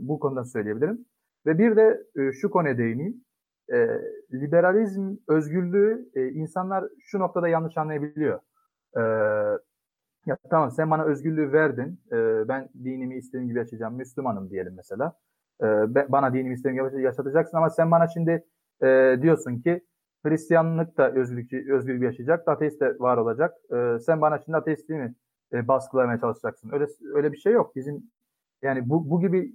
bu 0.00 0.20
konudan 0.20 0.42
söyleyebilirim. 0.42 1.04
Ve 1.46 1.58
bir 1.58 1.76
de 1.76 2.02
e, 2.16 2.32
şu 2.32 2.50
konuya 2.50 2.78
değineyim. 2.78 3.24
E, 3.72 3.88
liberalizm, 4.32 5.16
özgürlüğü 5.28 6.10
e, 6.14 6.28
insanlar 6.28 6.84
şu 7.00 7.18
noktada 7.18 7.48
yanlış 7.48 7.76
anlayabiliyor. 7.76 8.40
E, 8.96 9.02
ya 10.30 10.36
tamam 10.50 10.70
sen 10.70 10.90
bana 10.90 11.04
özgürlüğü 11.04 11.52
verdin. 11.52 12.00
E, 12.12 12.48
ben 12.48 12.68
dinimi 12.84 13.16
istediğim 13.16 13.48
gibi 13.48 13.58
yaşayacağım. 13.58 13.94
Müslümanım 13.94 14.50
diyelim 14.50 14.74
mesela. 14.76 15.12
E, 15.62 15.66
bana 16.12 16.34
dinimi 16.34 16.54
istediğim 16.54 16.88
gibi 16.88 17.02
yaşatacaksın 17.02 17.56
ama 17.56 17.70
sen 17.70 17.90
bana 17.90 18.08
şimdi 18.08 18.44
e, 18.82 19.18
diyorsun 19.22 19.58
ki 19.60 19.84
Hristiyanlık 20.22 20.96
da 20.98 21.12
özgürlük, 21.12 21.52
özgürlük 21.52 22.02
yaşayacak, 22.02 22.48
ateist 22.48 22.80
de 22.80 22.96
var 22.98 23.16
olacak. 23.16 23.54
E, 23.72 23.98
sen 23.98 24.20
bana 24.20 24.38
şimdi 24.38 24.56
ateistliği 24.56 25.00
mi 25.00 25.14
e, 25.52 25.68
baskılamaya 25.68 26.20
çalışacaksın? 26.20 26.70
Öyle 26.72 26.86
öyle 27.14 27.32
bir 27.32 27.38
şey 27.38 27.52
yok. 27.52 27.76
Bizim 27.76 28.02
yani 28.62 28.88
bu, 28.88 29.10
bu 29.10 29.20
gibi 29.20 29.52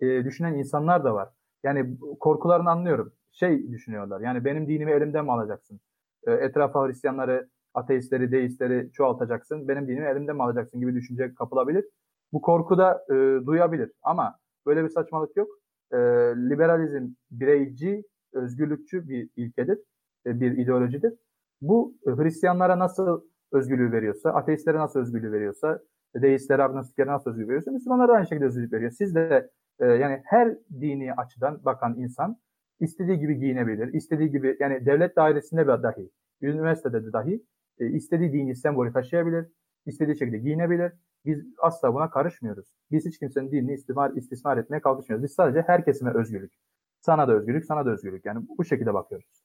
e, 0.00 0.24
düşünen 0.24 0.54
insanlar 0.54 1.04
da 1.04 1.14
var. 1.14 1.28
Yani 1.64 1.96
korkularını 2.20 2.70
anlıyorum. 2.70 3.12
Şey 3.32 3.72
düşünüyorlar. 3.72 4.20
Yani 4.20 4.44
benim 4.44 4.68
dinimi 4.68 4.92
elimden 4.92 5.24
mi 5.24 5.32
alacaksın? 5.32 5.80
E, 6.26 6.32
etrafa 6.32 6.86
Hristiyanları, 6.88 7.48
ateistleri, 7.74 8.32
deistleri 8.32 8.92
çoğaltacaksın. 8.92 9.68
Benim 9.68 9.88
dinimi 9.88 10.06
elimden 10.06 10.36
mi 10.36 10.42
alacaksın 10.42 10.80
gibi 10.80 10.94
düşünce 10.94 11.34
kapılabilir. 11.34 11.84
Bu 12.32 12.40
korku 12.40 12.78
da 12.78 13.04
e, 13.10 13.46
duyabilir. 13.46 13.92
Ama 14.02 14.38
böyle 14.66 14.84
bir 14.84 14.88
saçmalık 14.88 15.36
yok. 15.36 15.48
E, 15.92 15.96
liberalizm 16.50 17.08
bireyci, 17.30 18.04
özgürlükçü 18.32 19.08
bir 19.08 19.30
ilkedir. 19.36 19.78
E, 20.26 20.40
bir 20.40 20.58
ideolojidir. 20.58 21.14
Bu 21.60 21.94
e, 22.06 22.10
Hristiyanlara 22.10 22.78
nasıl 22.78 23.22
özgürlüğü 23.52 23.92
veriyorsa, 23.92 24.30
ateistlere 24.30 24.78
nasıl 24.78 25.00
özgürlüğü 25.00 25.32
veriyorsa, 25.32 25.80
deistlere, 26.16 26.62
agnostiklere 26.62 27.08
nasıl 27.08 27.30
özgürlük 27.30 27.48
veriyorsa 27.48 27.70
Müslümanlara 27.70 28.12
aynı 28.12 28.26
şekilde 28.26 28.46
özgürlük 28.46 28.72
veriyor. 28.72 28.90
Siz 28.90 29.14
de 29.14 29.50
e, 29.80 29.86
yani 29.86 30.22
her 30.24 30.56
dini 30.80 31.14
açıdan 31.14 31.64
bakan 31.64 31.98
insan 31.98 32.36
istediği 32.80 33.18
gibi 33.18 33.38
giyinebilir. 33.38 33.92
istediği 33.92 34.30
gibi 34.30 34.56
yani 34.60 34.86
devlet 34.86 35.16
dairesinde 35.16 35.66
dahi, 35.66 36.10
üniversitede 36.42 37.04
de 37.04 37.12
dahi 37.12 37.42
e, 37.82 37.86
istediği 37.86 38.32
dini 38.32 38.56
sembolü 38.56 38.92
taşıyabilir. 38.92 39.46
istediği 39.86 40.18
şekilde 40.18 40.38
giyinebilir. 40.38 40.92
Biz 41.24 41.44
asla 41.58 41.94
buna 41.94 42.10
karışmıyoruz. 42.10 42.76
Biz 42.90 43.06
hiç 43.06 43.18
kimsenin 43.18 43.50
dinini 43.52 43.74
istismar, 43.74 44.10
istismar 44.10 44.56
etmeye 44.58 44.80
kalkışmıyoruz. 44.80 45.24
Biz 45.24 45.32
sadece 45.34 45.62
her 45.62 46.14
özgürlük. 46.16 46.52
Sana 47.00 47.28
da 47.28 47.32
özgürlük, 47.34 47.64
sana 47.64 47.86
da 47.86 47.90
özgürlük. 47.90 48.26
Yani 48.26 48.48
bu 48.58 48.64
şekilde 48.64 48.94
bakıyoruz. 48.94 49.42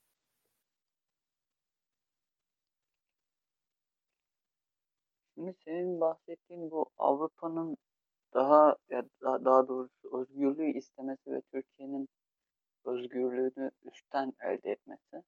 Şimdi 5.36 5.54
senin 5.66 6.02
bahsettiğin 6.02 6.72
bu 6.72 6.86
Avrupa'nın 6.98 7.78
daha 8.34 8.76
ya 8.90 9.04
daha, 9.22 9.46
daha 9.46 9.68
doğrusu 9.68 10.20
özgürlüğü 10.22 10.78
istemesi 10.78 11.32
ve 11.32 11.42
Türkiye'nin 11.54 12.10
özgürlüğünü 12.86 13.72
üstten 13.84 14.34
elde 14.42 14.72
etmesi. 14.72 15.24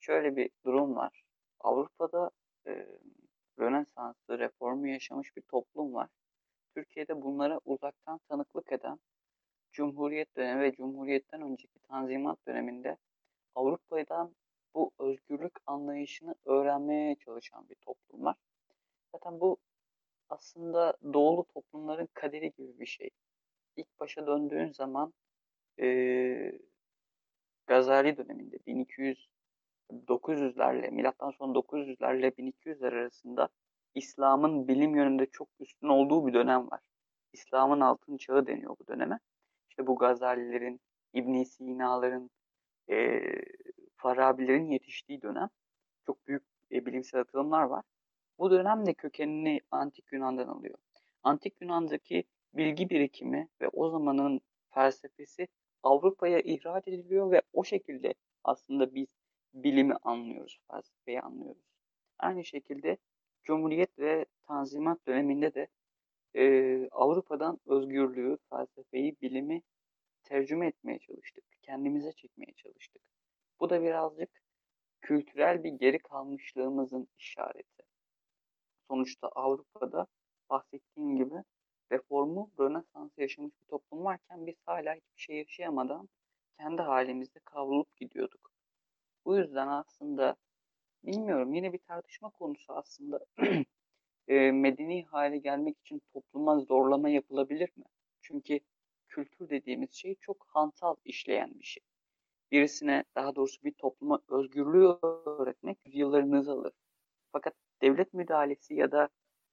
Şöyle 0.00 0.36
bir 0.36 0.50
durum 0.64 0.96
var. 0.96 1.25
Avrupa'da 1.66 2.30
e, 2.66 2.86
Rönesans'ı, 3.60 4.38
reformu 4.38 4.88
yaşamış 4.88 5.36
bir 5.36 5.42
toplum 5.42 5.94
var. 5.94 6.08
Türkiye'de 6.74 7.22
bunlara 7.22 7.60
uzaktan 7.64 8.20
tanıklık 8.28 8.72
eden 8.72 8.98
Cumhuriyet 9.72 10.36
dönemi 10.36 10.62
ve 10.62 10.72
Cumhuriyet'ten 10.72 11.42
önceki 11.42 11.78
Tanzimat 11.78 12.38
döneminde 12.46 12.96
Avrupa'dan 13.54 14.34
bu 14.74 14.90
özgürlük 14.98 15.52
anlayışını 15.66 16.34
öğrenmeye 16.44 17.16
çalışan 17.16 17.68
bir 17.68 17.74
toplum 17.74 18.24
var. 18.24 18.36
Zaten 19.12 19.40
bu 19.40 19.56
aslında 20.28 20.96
doğulu 21.12 21.44
toplumların 21.44 22.08
kaderi 22.14 22.52
gibi 22.52 22.80
bir 22.80 22.86
şey. 22.86 23.10
İlk 23.76 24.00
başa 24.00 24.26
döndüğün 24.26 24.72
zaman 24.72 25.14
e, 25.80 26.58
Gazali 27.66 28.16
döneminde 28.16 28.58
1200 28.66 29.28
900'lerle 30.26 30.90
milattan 30.90 31.30
sonra 31.30 31.52
900'lerle 31.52 32.30
1200'ler 32.30 32.86
arasında 32.86 33.48
İslam'ın 33.94 34.68
bilim 34.68 34.96
yönünde 34.96 35.26
çok 35.26 35.48
üstün 35.60 35.88
olduğu 35.88 36.26
bir 36.26 36.34
dönem 36.34 36.70
var. 36.70 36.80
İslam'ın 37.32 37.80
altın 37.80 38.16
çağı 38.16 38.46
deniyor 38.46 38.76
bu 38.80 38.86
döneme. 38.86 39.18
İşte 39.70 39.86
bu 39.86 39.96
Gazalilerin, 39.96 40.80
İbn 41.12 41.42
Sina'ların, 41.42 42.30
e, 42.90 43.20
Farabilerin 43.96 44.70
yetiştiği 44.70 45.22
dönem. 45.22 45.48
Çok 46.06 46.26
büyük 46.26 46.42
e, 46.72 46.86
bilimsel 46.86 47.20
atılımlar 47.20 47.62
var. 47.62 47.84
Bu 48.38 48.50
dönem 48.50 48.86
de 48.86 48.94
kökenini 48.94 49.60
Antik 49.70 50.12
Yunan'dan 50.12 50.48
alıyor. 50.48 50.78
Antik 51.22 51.62
Yunan'daki 51.62 52.24
bilgi 52.54 52.90
birikimi 52.90 53.48
ve 53.60 53.68
o 53.68 53.90
zamanın 53.90 54.40
felsefesi 54.70 55.48
Avrupa'ya 55.82 56.40
ihraç 56.40 56.88
ediliyor 56.88 57.30
ve 57.30 57.42
o 57.52 57.64
şekilde 57.64 58.14
aslında 58.44 58.94
biz 58.94 59.06
bilimi 59.54 59.94
anlıyoruz, 60.02 60.58
felsefeyi 60.70 61.20
anlıyoruz. 61.20 61.62
Aynı 62.18 62.44
şekilde 62.44 62.96
Cumhuriyet 63.44 63.98
ve 63.98 64.26
Tanzimat 64.48 65.06
döneminde 65.06 65.54
de 65.54 65.68
e, 66.36 66.88
Avrupa'dan 66.90 67.60
özgürlüğü, 67.66 68.38
felsefeyi, 68.50 69.16
bilimi 69.22 69.62
tercüme 70.24 70.66
etmeye 70.66 70.98
çalıştık. 70.98 71.44
Kendimize 71.62 72.12
çekmeye 72.12 72.52
çalıştık. 72.52 73.02
Bu 73.60 73.70
da 73.70 73.82
birazcık 73.82 74.30
kültürel 75.00 75.64
bir 75.64 75.72
geri 75.72 75.98
kalmışlığımızın 75.98 77.08
işareti. 77.18 77.82
Sonuçta 78.90 79.28
Avrupa'da 79.28 80.06
bahsettiğim 80.50 81.16
gibi 81.16 81.34
reformu 81.92 82.50
Rönesans 82.60 83.10
yaşamış 83.18 83.52
bir 83.62 83.66
toplum 83.68 84.04
varken 84.04 84.46
biz 84.46 84.54
hala 84.64 84.94
hiçbir 84.94 85.20
şey 85.20 85.36
yaşayamadan 85.36 86.08
kendi 86.58 86.82
halimizde 86.82 87.38
kavrulup 87.44 87.96
gidiyorduk. 87.96 88.55
Bu 89.26 89.36
yüzden 89.38 89.68
aslında 89.68 90.36
bilmiyorum 91.04 91.54
yine 91.54 91.72
bir 91.72 91.78
tartışma 91.78 92.30
konusu 92.30 92.72
aslında 92.72 93.20
e, 94.28 94.52
medeni 94.52 95.04
hale 95.04 95.38
gelmek 95.38 95.78
için 95.78 96.02
topluma 96.12 96.60
zorlama 96.60 97.08
yapılabilir 97.08 97.70
mi? 97.76 97.84
Çünkü 98.22 98.60
kültür 99.08 99.50
dediğimiz 99.50 99.92
şey 99.94 100.14
çok 100.20 100.46
hantal 100.48 100.96
işleyen 101.04 101.60
bir 101.60 101.64
şey. 101.64 101.82
Birisine 102.52 103.04
daha 103.16 103.36
doğrusu 103.36 103.64
bir 103.64 103.72
topluma 103.72 104.20
özgürlüğü 104.28 104.98
öğretmek 105.26 105.78
yıllarınızı 105.86 106.52
alır. 106.52 106.72
Fakat 107.32 107.54
devlet 107.82 108.14
müdahalesi 108.14 108.74
ya 108.74 108.92
da 108.92 109.08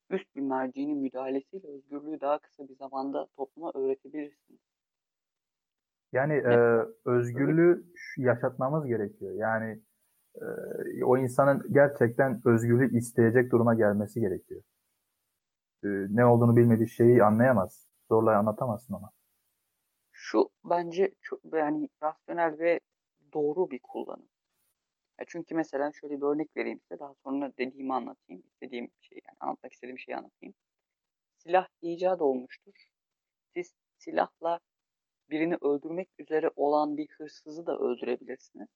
üst 0.10 0.36
bir 0.36 0.42
mercinin 0.42 0.98
müdahalesiyle 0.98 1.68
özgürlüğü 1.68 2.22
daha 2.22 2.40
kısa 2.40 2.70
bir 2.70 2.76
zamanda 2.76 3.28
topluma 3.38 3.72
öğretebilirsiniz. 3.76 4.73
Yani 6.14 6.34
e, 6.34 6.56
özgürlüğü 7.06 7.86
yaşatmamız 8.18 8.86
gerekiyor. 8.86 9.34
Yani 9.36 9.82
e, 10.36 10.46
o 11.04 11.18
insanın 11.18 11.74
gerçekten 11.74 12.42
özgürlüğü 12.46 12.98
isteyecek 12.98 13.52
duruma 13.52 13.74
gelmesi 13.74 14.20
gerekiyor. 14.20 14.62
E, 15.84 15.88
ne 16.10 16.26
olduğunu 16.26 16.56
bilmediği 16.56 16.90
şeyi 16.90 17.24
anlayamaz. 17.24 17.88
Zorla 18.10 18.38
anlatamazsın 18.38 18.94
ona. 18.94 19.10
Şu 20.12 20.50
bence 20.66 21.12
çok 21.22 21.40
yani 21.54 21.90
rasyonel 22.04 22.60
ve 22.60 22.80
doğru 23.34 23.72
bir 23.72 23.80
kullanım. 23.84 24.28
Ya 25.20 25.26
çünkü 25.28 25.56
mesela 25.56 25.92
şöyle 25.94 26.18
bir 26.18 26.26
örnek 26.26 26.58
vereyim 26.58 26.80
size. 26.80 27.00
Daha 27.00 27.14
sonra 27.24 27.52
dediğimi 27.58 27.94
anlatayım. 27.94 28.44
istediğim 28.46 28.92
şey 29.02 29.20
yani 29.28 29.38
anlatmak 29.40 29.74
istediğim 29.74 30.00
şeyi 30.00 30.18
anlatayım. 30.18 30.56
Silah 31.38 31.68
icat 31.82 32.22
olmuştur. 32.22 32.74
Siz 33.54 33.74
silahla 33.98 34.60
birini 35.34 35.56
öldürmek 35.62 36.10
üzere 36.20 36.52
olan 36.56 36.98
bir 36.98 37.08
hırsızı 37.08 37.66
da 37.66 37.78
öldürebilirsiniz. 37.78 38.68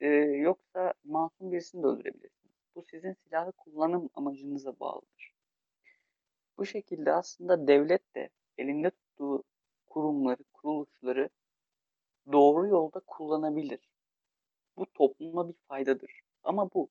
Ee, 0.00 0.06
yoksa 0.16 0.94
masum 1.04 1.52
birisini 1.52 1.82
de 1.82 1.86
öldürebilirsiniz. 1.86 2.54
Bu 2.74 2.82
sizin 2.82 3.12
silahı 3.12 3.52
kullanım 3.52 4.10
amacınıza 4.14 4.80
bağlıdır. 4.80 5.32
Bu 6.58 6.66
şekilde 6.66 7.12
aslında 7.12 7.66
devlet 7.66 8.14
de 8.14 8.28
elinde 8.58 8.90
tuttuğu 8.90 9.44
kurumları, 9.86 10.44
kuruluşları 10.52 11.28
doğru 12.32 12.66
yolda 12.66 13.00
kullanabilir. 13.00 13.88
Bu 14.76 14.86
topluma 14.94 15.48
bir 15.48 15.56
faydadır. 15.68 16.20
Ama 16.42 16.70
bu 16.74 16.88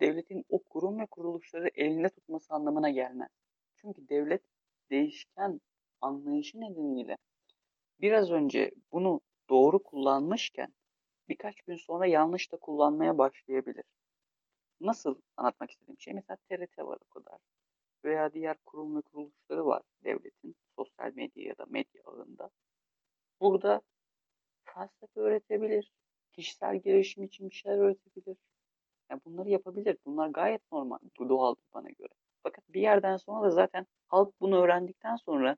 devletin 0.00 0.44
o 0.48 0.58
kurum 0.58 1.00
ve 1.00 1.06
kuruluşları 1.06 1.70
elinde 1.74 2.08
tutması 2.08 2.54
anlamına 2.54 2.90
gelmez. 2.90 3.30
Çünkü 3.76 4.08
devlet 4.08 4.42
değişken 4.90 5.60
anlayışı 6.00 6.60
nedeniyle 6.60 7.16
biraz 8.02 8.30
önce 8.30 8.70
bunu 8.92 9.20
doğru 9.48 9.82
kullanmışken 9.82 10.74
birkaç 11.28 11.62
gün 11.62 11.76
sonra 11.76 12.06
yanlış 12.06 12.52
da 12.52 12.56
kullanmaya 12.56 13.18
başlayabilir. 13.18 13.84
Nasıl 14.80 15.20
anlatmak 15.36 15.70
istediğim 15.70 16.00
şey? 16.00 16.14
Mesela 16.14 16.36
TRT 16.36 16.86
var 16.86 16.98
o 17.00 17.08
kadar. 17.08 17.38
Veya 18.04 18.32
diğer 18.32 18.56
kurum 18.66 18.96
ve 18.96 19.00
kuruluşları 19.00 19.66
var 19.66 19.82
devletin 20.04 20.56
sosyal 20.76 21.12
medya 21.14 21.44
ya 21.44 21.58
da 21.58 21.66
medya 21.66 22.02
ağında. 22.04 22.50
Burada 23.40 23.82
felsefe 24.64 25.20
öğretebilir, 25.20 25.92
kişisel 26.32 26.76
gelişim 26.76 27.24
için 27.24 27.50
bir 27.50 27.54
şeyler 27.54 27.78
öğretebilir. 27.78 28.36
Yani 29.10 29.20
bunları 29.24 29.48
yapabilir. 29.48 29.98
Bunlar 30.06 30.28
gayet 30.28 30.72
normal, 30.72 30.98
doğal 31.18 31.54
bana 31.74 31.90
göre. 31.90 32.12
Fakat 32.42 32.64
bir 32.68 32.80
yerden 32.80 33.16
sonra 33.16 33.46
da 33.46 33.50
zaten 33.50 33.86
halk 34.06 34.40
bunu 34.40 34.62
öğrendikten 34.62 35.16
sonra 35.16 35.56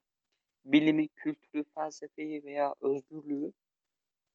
bilimi, 0.64 1.08
felsefeyi 1.84 2.44
veya 2.44 2.74
özgürlüğü 2.80 3.52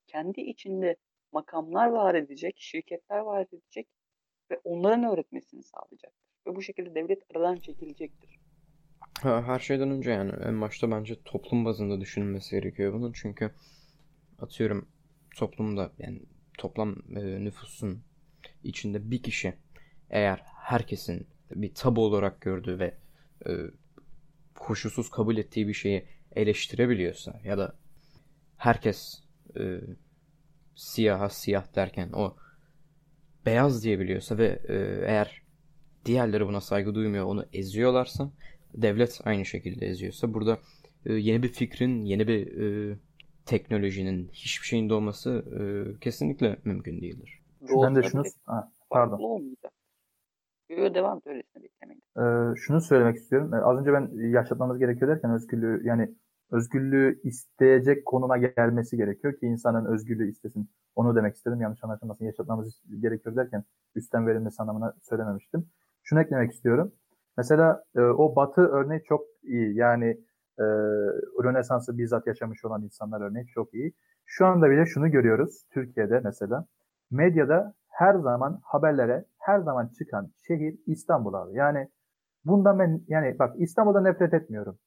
kendi 0.07 0.41
içinde 0.41 0.95
makamlar 1.31 1.88
var 1.88 2.15
edecek, 2.15 2.55
şirketler 2.57 3.19
var 3.19 3.47
edecek 3.51 3.88
ve 4.51 4.59
onların 4.63 5.03
öğretmesini 5.03 5.63
sağlayacaktır. 5.63 6.29
Ve 6.47 6.55
bu 6.55 6.62
şekilde 6.62 6.95
devlet 6.95 7.23
aradan 7.31 7.55
çekilecektir. 7.55 8.39
Her 9.21 9.59
şeyden 9.59 9.91
önce 9.91 10.12
yani 10.12 10.31
en 10.45 10.62
başta 10.62 10.91
bence 10.91 11.23
toplum 11.25 11.65
bazında 11.65 12.01
düşünülmesi 12.01 12.55
gerekiyor 12.55 12.93
bunun. 12.93 13.12
Çünkü 13.13 13.51
atıyorum 14.39 14.88
toplumda 15.35 15.91
yani 15.99 16.21
toplam 16.57 16.95
e, 17.15 17.45
nüfusun 17.45 18.03
içinde 18.63 19.12
bir 19.12 19.23
kişi 19.23 19.53
eğer 20.09 20.43
herkesin 20.45 21.27
bir 21.51 21.73
tabu 21.73 22.05
olarak 22.05 22.41
gördüğü 22.41 22.79
ve 22.79 22.93
e, 23.45 23.51
koşulsuz 24.55 25.09
kabul 25.09 25.38
ettiği 25.38 25.67
bir 25.67 25.73
şeyi 25.73 26.05
eleştirebiliyorsa 26.36 27.39
ya 27.44 27.58
da 27.58 27.76
herkes 28.58 29.24
e, 29.60 29.80
siyaha 30.76 31.30
siyah 31.30 31.76
derken 31.76 32.10
o 32.13 32.36
beyaz 33.46 33.84
diyebiliyorsa 33.84 34.38
ve 34.38 34.60
e, 34.68 34.76
eğer 35.06 35.42
diğerleri 36.06 36.48
buna 36.48 36.62
saygı 36.62 36.96
duymuyor 36.96 37.26
onu 37.26 37.46
eziyorlarsa 37.54 38.32
devlet 38.74 39.22
aynı 39.26 39.46
şekilde 39.46 39.86
eziyorsa 39.88 40.34
burada 40.34 40.60
e, 41.06 41.13
yeni 41.13 41.44
bir 41.44 41.48
fikrin 41.54 42.06
yeni 42.06 42.28
bir 42.28 42.62
e, 42.62 42.98
teknolojinin 43.46 44.30
hiçbir 44.34 44.68
şeyin 44.68 44.89
doğması 44.89 45.46
e, 45.60 45.62
kesinlikle 46.00 46.60
mümkün 46.63 47.02
değildir. 47.02 47.39
Ben 47.84 47.96
de 47.96 48.04
şunu 48.04 48.24
ha, 48.46 48.72
pardon. 48.89 49.56
Devam 50.69 51.21
öylesine 51.25 51.63
beklemeyin. 51.63 52.01
Ee, 52.17 52.55
şunu 52.55 52.82
söylemek 52.82 53.15
istiyorum. 53.15 53.53
Ee, 53.53 53.58
az 53.58 53.79
önce 53.79 53.93
ben 53.93 54.29
yaşatmamız 54.29 54.79
gerekiyor 54.79 55.12
derken 55.12 55.32
özgürlüğü 55.32 55.82
yani 55.88 56.15
özgürlüğü 56.51 57.19
isteyecek 57.23 58.05
konuma 58.05 58.38
gelmesi 58.38 58.97
gerekiyor 58.97 59.34
ki 59.34 59.45
insanın 59.45 59.86
özgürlüğü 59.86 60.29
istesin. 60.29 60.69
Onu 60.95 61.15
demek 61.15 61.36
istedim. 61.36 61.62
Yanlış 61.62 61.84
anlaşılmasın. 61.84 62.25
Yaşatmamız 62.25 62.82
gerekiyor 62.99 63.36
derken 63.36 63.63
üstten 63.95 64.27
verilmesi 64.27 64.62
anlamına 64.62 64.93
söylememiştim. 65.01 65.69
Şunu 66.03 66.21
eklemek 66.21 66.51
istiyorum. 66.51 66.91
Mesela 67.38 67.84
e, 67.95 68.01
o 68.01 68.36
batı 68.36 68.62
örneği 68.62 69.03
çok 69.03 69.21
iyi. 69.43 69.75
Yani 69.75 70.05
e, 70.60 70.63
Rönesans'ı 71.43 71.97
bizzat 71.97 72.27
yaşamış 72.27 72.65
olan 72.65 72.84
insanlar 72.84 73.21
örneği 73.21 73.47
çok 73.47 73.73
iyi. 73.73 73.93
Şu 74.25 74.45
anda 74.45 74.69
bile 74.69 74.86
şunu 74.86 75.12
görüyoruz 75.12 75.65
Türkiye'de 75.71 76.21
mesela. 76.23 76.65
Medyada 77.12 77.73
her 77.89 78.15
zaman 78.15 78.60
haberlere 78.63 79.25
her 79.49 79.59
zaman 79.59 79.88
çıkan 79.88 80.31
şehir 80.47 80.79
İstanbul 80.88 81.33
abi. 81.33 81.57
Yani 81.57 81.89
bundan 82.45 82.79
ben 82.79 83.01
yani 83.07 83.39
bak 83.39 83.55
İstanbul'da 83.57 84.01
nefret 84.01 84.33
etmiyorum. 84.33 84.79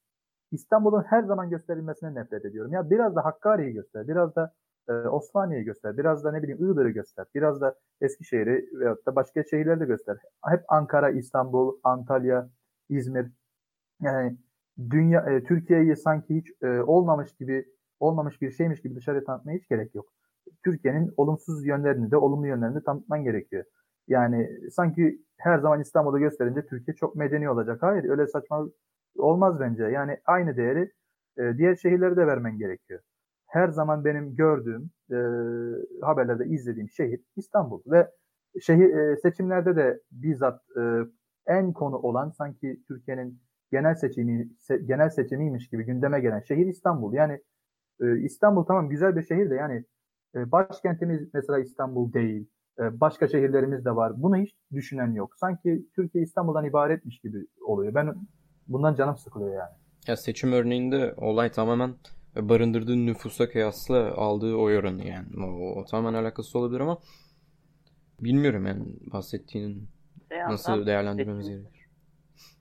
İstanbul'un 0.52 1.02
her 1.02 1.22
zaman 1.22 1.50
gösterilmesine 1.50 2.14
nefret 2.14 2.44
ediyorum. 2.44 2.72
Ya 2.72 2.90
biraz 2.90 3.16
da 3.16 3.24
Hakkari'yi 3.24 3.72
göster, 3.72 4.08
biraz 4.08 4.36
da 4.36 4.52
e, 4.88 4.92
Osmaniye'yi 4.92 5.64
göster, 5.64 5.96
biraz 5.98 6.24
da 6.24 6.32
ne 6.32 6.42
bileyim 6.42 6.64
Iğdır'ı 6.64 6.90
göster, 6.90 7.26
biraz 7.34 7.60
da 7.60 7.74
Eskişehir'i 8.00 8.68
veyahut 8.80 9.06
da 9.06 9.16
başka 9.16 9.44
şehirleri 9.44 9.80
de 9.80 9.84
göster. 9.84 10.16
Hep 10.46 10.64
Ankara, 10.68 11.10
İstanbul, 11.10 11.76
Antalya, 11.84 12.48
İzmir. 12.88 13.32
Yani 14.00 14.36
dünya 14.90 15.20
e, 15.20 15.44
Türkiye'yi 15.44 15.96
sanki 15.96 16.36
hiç 16.36 16.52
e, 16.62 16.66
olmamış 16.80 17.34
gibi 17.34 17.64
olmamış 18.00 18.42
bir 18.42 18.50
şeymiş 18.50 18.82
gibi 18.82 18.94
dışarı 18.94 19.24
tanıtmaya 19.24 19.58
hiç 19.58 19.68
gerek 19.68 19.94
yok. 19.94 20.12
Türkiye'nin 20.64 21.14
olumsuz 21.16 21.66
yönlerini 21.66 22.10
de 22.10 22.16
olumlu 22.16 22.46
yönlerini 22.46 22.84
tanıtman 22.84 23.24
gerekiyor. 23.24 23.64
Yani 24.08 24.70
sanki 24.70 25.18
her 25.38 25.58
zaman 25.58 25.80
İstanbul'u 25.80 26.18
gösterince 26.18 26.66
Türkiye 26.66 26.94
çok 26.94 27.16
medeni 27.16 27.50
olacak. 27.50 27.82
Hayır 27.82 28.04
öyle 28.04 28.26
saçma 28.26 28.68
olmaz 29.18 29.60
bence. 29.60 29.84
Yani 29.84 30.18
aynı 30.24 30.56
değeri 30.56 30.92
e, 31.38 31.58
diğer 31.58 31.76
şehirlere 31.76 32.16
de 32.16 32.26
vermen 32.26 32.58
gerekiyor. 32.58 33.00
Her 33.46 33.68
zaman 33.68 34.04
benim 34.04 34.36
gördüğüm 34.36 34.90
e, 35.10 35.16
haberlerde 36.02 36.46
izlediğim 36.46 36.88
şehir 36.88 37.20
İstanbul 37.36 37.82
ve 37.86 38.10
şehir 38.60 38.94
e, 38.94 39.16
seçimlerde 39.16 39.76
de 39.76 40.00
bizzat 40.12 40.60
e, 40.76 40.82
en 41.46 41.72
konu 41.72 41.96
olan 41.96 42.30
sanki 42.30 42.80
Türkiye'nin 42.88 43.40
genel 43.72 43.94
seçimi 43.94 44.48
se, 44.58 44.76
genel 44.76 45.10
seçimiymiş 45.10 45.68
gibi 45.68 45.84
gündeme 45.84 46.20
gelen 46.20 46.40
şehir 46.40 46.66
İstanbul. 46.66 47.14
Yani 47.14 47.40
e, 48.00 48.18
İstanbul 48.18 48.64
tamam 48.64 48.88
güzel 48.88 49.16
bir 49.16 49.22
şehir 49.22 49.50
de 49.50 49.54
yani 49.54 49.84
e, 50.34 50.52
başkentimiz 50.52 51.34
mesela 51.34 51.58
İstanbul 51.58 52.12
değil. 52.12 52.48
E, 52.78 53.00
başka 53.00 53.28
şehirlerimiz 53.28 53.84
de 53.84 53.96
var. 53.96 54.22
Bunu 54.22 54.36
hiç 54.36 54.54
düşünen 54.72 55.12
yok. 55.12 55.36
Sanki 55.36 55.86
Türkiye 55.94 56.24
İstanbul'dan 56.24 56.64
ibaretmiş 56.64 57.18
gibi 57.18 57.46
oluyor. 57.66 57.94
Ben 57.94 58.14
bundan 58.68 58.94
canım 58.94 59.16
sıkılıyor 59.16 59.54
yani. 59.54 59.72
Ya 60.06 60.16
seçim 60.16 60.52
örneğinde 60.52 61.14
olay 61.16 61.50
tamamen 61.50 61.94
barındırdığı 62.36 63.06
nüfusa 63.06 63.48
kıyasla 63.48 64.14
aldığı 64.14 64.54
oy 64.54 64.78
oranı 64.78 65.04
yani. 65.04 65.26
O, 65.44 65.80
o 65.80 65.84
tamamen 65.84 66.22
alakası 66.22 66.58
olabilir 66.58 66.80
ama 66.80 66.98
bilmiyorum 68.20 68.66
yani 68.66 68.84
bahsettiğinin 69.12 69.88
nasıl 70.48 70.86
değerlendirmemiz 70.86 71.48
gerekir. 71.48 71.86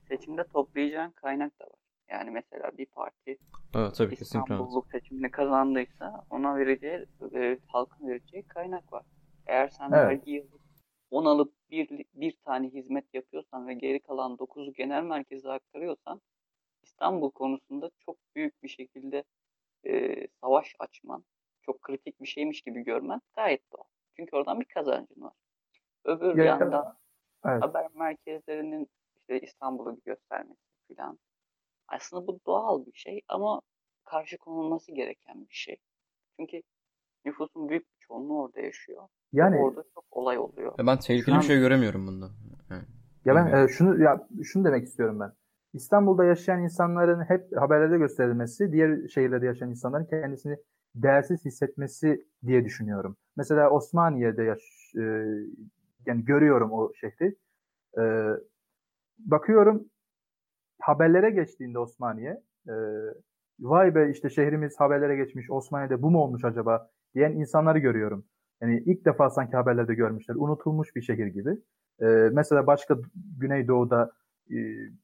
Seçimde 0.08 0.44
toplayacağın 0.44 1.10
kaynak 1.10 1.60
da 1.60 1.64
var. 1.64 1.82
Yani 2.10 2.30
mesela 2.30 2.70
bir 2.78 2.86
parti 2.86 3.38
evet, 3.74 3.94
tabii, 3.94 4.14
İstanbulluk 4.14 4.86
seçimini 4.92 5.30
kazandıysa 5.30 6.24
ona 6.30 6.56
vereceği, 6.56 7.06
e, 7.34 7.58
halkın 7.66 8.08
vereceği 8.08 8.42
kaynak 8.42 8.92
var. 8.92 9.02
Eğer 9.46 9.68
sen 9.68 9.92
evet. 9.92 9.94
vergi 9.94 10.42
alıp 10.42 10.62
10 11.10 11.24
alıp 11.24 11.54
bir, 11.70 12.04
bir 12.14 12.36
tane 12.44 12.68
hizmet 12.68 13.14
yapıyorsan 13.14 13.68
ve 13.68 13.74
geri 13.74 14.00
kalan 14.00 14.32
9'u 14.32 14.72
genel 14.72 15.02
merkeze 15.02 15.50
aktarıyorsan 15.50 16.20
İstanbul 16.82 17.30
konusunda 17.30 17.90
çok 17.98 18.16
büyük 18.34 18.62
bir 18.62 18.68
şekilde 18.68 19.24
e, 19.86 20.26
savaş 20.40 20.74
açman, 20.78 21.24
çok 21.62 21.82
kritik 21.82 22.20
bir 22.20 22.26
şeymiş 22.26 22.62
gibi 22.62 22.84
görmen 22.84 23.20
gayet 23.34 23.72
doğal. 23.72 23.84
Çünkü 24.16 24.36
oradan 24.36 24.60
bir 24.60 24.64
kazancın 24.64 25.22
var. 25.22 25.32
Öbür 26.04 26.36
ya, 26.36 26.44
yandan 26.44 26.96
evet. 27.44 27.62
haber 27.62 27.86
merkezlerinin 27.94 28.88
işte 29.16 29.40
İstanbul'u 29.40 30.00
göstermesi 30.04 30.60
falan. 30.96 31.18
Aslında 31.88 32.26
bu 32.26 32.40
doğal 32.46 32.86
bir 32.86 32.92
şey 32.92 33.22
ama 33.28 33.60
karşı 34.04 34.38
konulması 34.38 34.92
gereken 34.92 35.48
bir 35.48 35.54
şey. 35.54 35.76
Çünkü 36.36 36.62
nüfusun 37.24 37.68
büyük 37.68 37.82
bir 37.82 37.96
çoğunluğu 37.98 38.42
orada 38.42 38.60
yaşıyor. 38.60 39.02
Yani 39.32 39.56
orada 39.56 39.84
çok 39.94 40.04
olay 40.10 40.38
oluyor. 40.38 40.72
Ben 40.78 40.98
tehlikeli 40.98 41.36
bir 41.36 41.42
şey 41.42 41.58
göremiyorum 41.58 42.06
bunda. 42.06 42.30
Yani, 42.70 42.82
ya 43.24 43.34
ben 43.34 43.64
e, 43.64 43.68
şunu 43.68 44.02
ya 44.02 44.28
şunu 44.42 44.64
demek 44.64 44.84
istiyorum 44.84 45.20
ben. 45.20 45.32
İstanbul'da 45.72 46.24
yaşayan 46.24 46.62
insanların 46.62 47.20
hep 47.20 47.56
haberlerde 47.56 47.98
gösterilmesi, 47.98 48.72
diğer 48.72 49.08
şehirlerde 49.08 49.46
yaşayan 49.46 49.70
insanların 49.70 50.04
kendisini 50.04 50.56
değersiz 50.94 51.44
hissetmesi 51.44 52.26
diye 52.46 52.64
düşünüyorum. 52.64 53.16
Mesela 53.36 53.70
Osmaniye'de 53.70 54.42
yaş, 54.42 54.60
e, 54.96 55.02
yani 56.06 56.24
görüyorum 56.24 56.72
o 56.72 56.92
şehri. 56.94 57.36
E, 57.98 58.02
bakıyorum 59.18 59.84
haberlere 60.80 61.30
geçtiğinde 61.30 61.78
Osmaniye, 61.78 62.42
e, 62.68 62.74
vay 63.60 63.94
be 63.94 64.10
işte 64.10 64.30
şehrimiz 64.30 64.80
haberlere 64.80 65.16
geçmiş, 65.16 65.50
Osmaniye'de 65.50 66.02
bu 66.02 66.10
mu 66.10 66.22
olmuş 66.22 66.44
acaba 66.44 66.90
diyen 67.14 67.32
insanları 67.32 67.78
görüyorum. 67.78 68.24
Yani 68.62 68.82
ilk 68.86 69.04
defa 69.04 69.30
sanki 69.30 69.56
haberlerde 69.56 69.94
görmüşler. 69.94 70.34
Unutulmuş 70.34 70.96
bir 70.96 71.02
şehir 71.02 71.26
gibi. 71.26 71.50
E, 72.00 72.06
mesela 72.32 72.66
başka 72.66 72.98
Güneydoğu'da 73.38 74.12
e, 74.50 74.56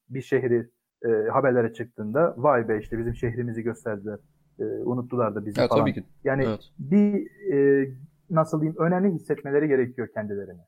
bir 0.09 0.23
şehri 0.23 0.71
e, 1.05 1.29
haberlere 1.29 1.73
çıktığında 1.73 2.35
vay 2.37 2.69
be 2.69 2.79
işte 2.79 2.99
bizim 2.99 3.15
şehrimizi 3.15 3.63
gösterdiler. 3.63 4.19
E, 4.59 4.65
unuttular 4.65 5.35
da 5.35 5.47
bizi 5.47 5.61
ya, 5.61 5.69
falan. 5.69 5.81
Tabii 5.81 5.95
ki. 5.95 6.05
Yani 6.25 6.45
evet. 6.47 6.71
bir 6.79 7.31
e, 7.53 7.89
nasıl 8.31 8.61
diyeyim 8.61 8.81
önemli 8.81 9.13
hissetmeleri 9.15 9.69
gerekiyor 9.69 10.09
kendilerini. 10.15 10.61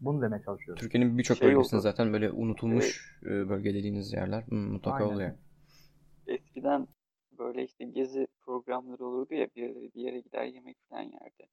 Bunu 0.00 0.22
demeye 0.22 0.42
çalışıyorum. 0.42 0.80
Türkiye'nin 0.80 1.18
birçok 1.18 1.36
şey 1.36 1.48
bölgesinde 1.48 1.80
zaten 1.80 2.12
böyle 2.12 2.30
unutulmuş 2.30 3.18
evet. 3.22 3.48
bölge 3.48 3.74
dediğiniz 3.74 4.12
yerler 4.12 4.44
mutlaka 4.50 5.04
Aynen. 5.04 5.14
oluyor. 5.14 5.30
Eskiden 6.26 6.86
böyle 7.38 7.64
işte 7.64 7.84
gezi 7.84 8.26
programları 8.40 9.04
olurdu 9.04 9.34
ya 9.34 9.48
bir 9.56 9.62
yere, 9.62 9.74
bir 9.74 10.00
yere 10.00 10.20
gider 10.20 10.44
yemek 10.44 10.76
falan 10.88 11.02
yerde. 11.02 11.48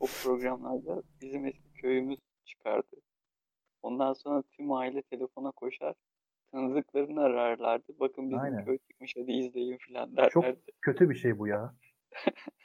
O 0.00 0.06
programlarda 0.22 1.02
bizim 1.20 1.46
eski 1.46 1.72
köyümüz 1.72 2.18
çıkardı. 2.44 2.96
Ondan 3.82 4.12
sonra 4.12 4.42
tüm 4.42 4.72
aile 4.72 5.02
telefona 5.02 5.50
koşar. 5.50 5.94
Tanıdıklarını 6.52 7.20
ararlardı. 7.20 7.92
Bakın 8.00 8.30
bizim 8.30 8.40
Aynen. 8.40 8.64
köy 8.64 8.78
çıkmış 8.78 9.14
hadi 9.16 9.32
izleyin 9.32 9.78
falan 9.88 10.16
derlerdi. 10.16 10.32
Çok 10.32 10.44
kötü 10.82 11.10
bir 11.10 11.14
şey 11.14 11.38
bu 11.38 11.46
ya. 11.46 11.74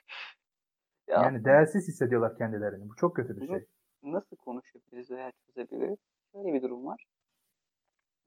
ya 1.07 1.21
yani 1.23 1.45
değersiz 1.45 1.87
hissediyorlar 1.87 2.37
kendilerini. 2.37 2.89
Bu 2.89 2.95
çok 2.95 3.15
kötü 3.15 3.41
bir 3.41 3.47
şey. 3.47 3.65
Nasıl 4.03 4.35
konuşabiliriz 4.35 5.11
veya 5.11 5.31
çözebiliriz? 5.31 5.97
Şöyle 6.31 6.53
bir 6.53 6.61
durum 6.61 6.85
var. 6.85 7.05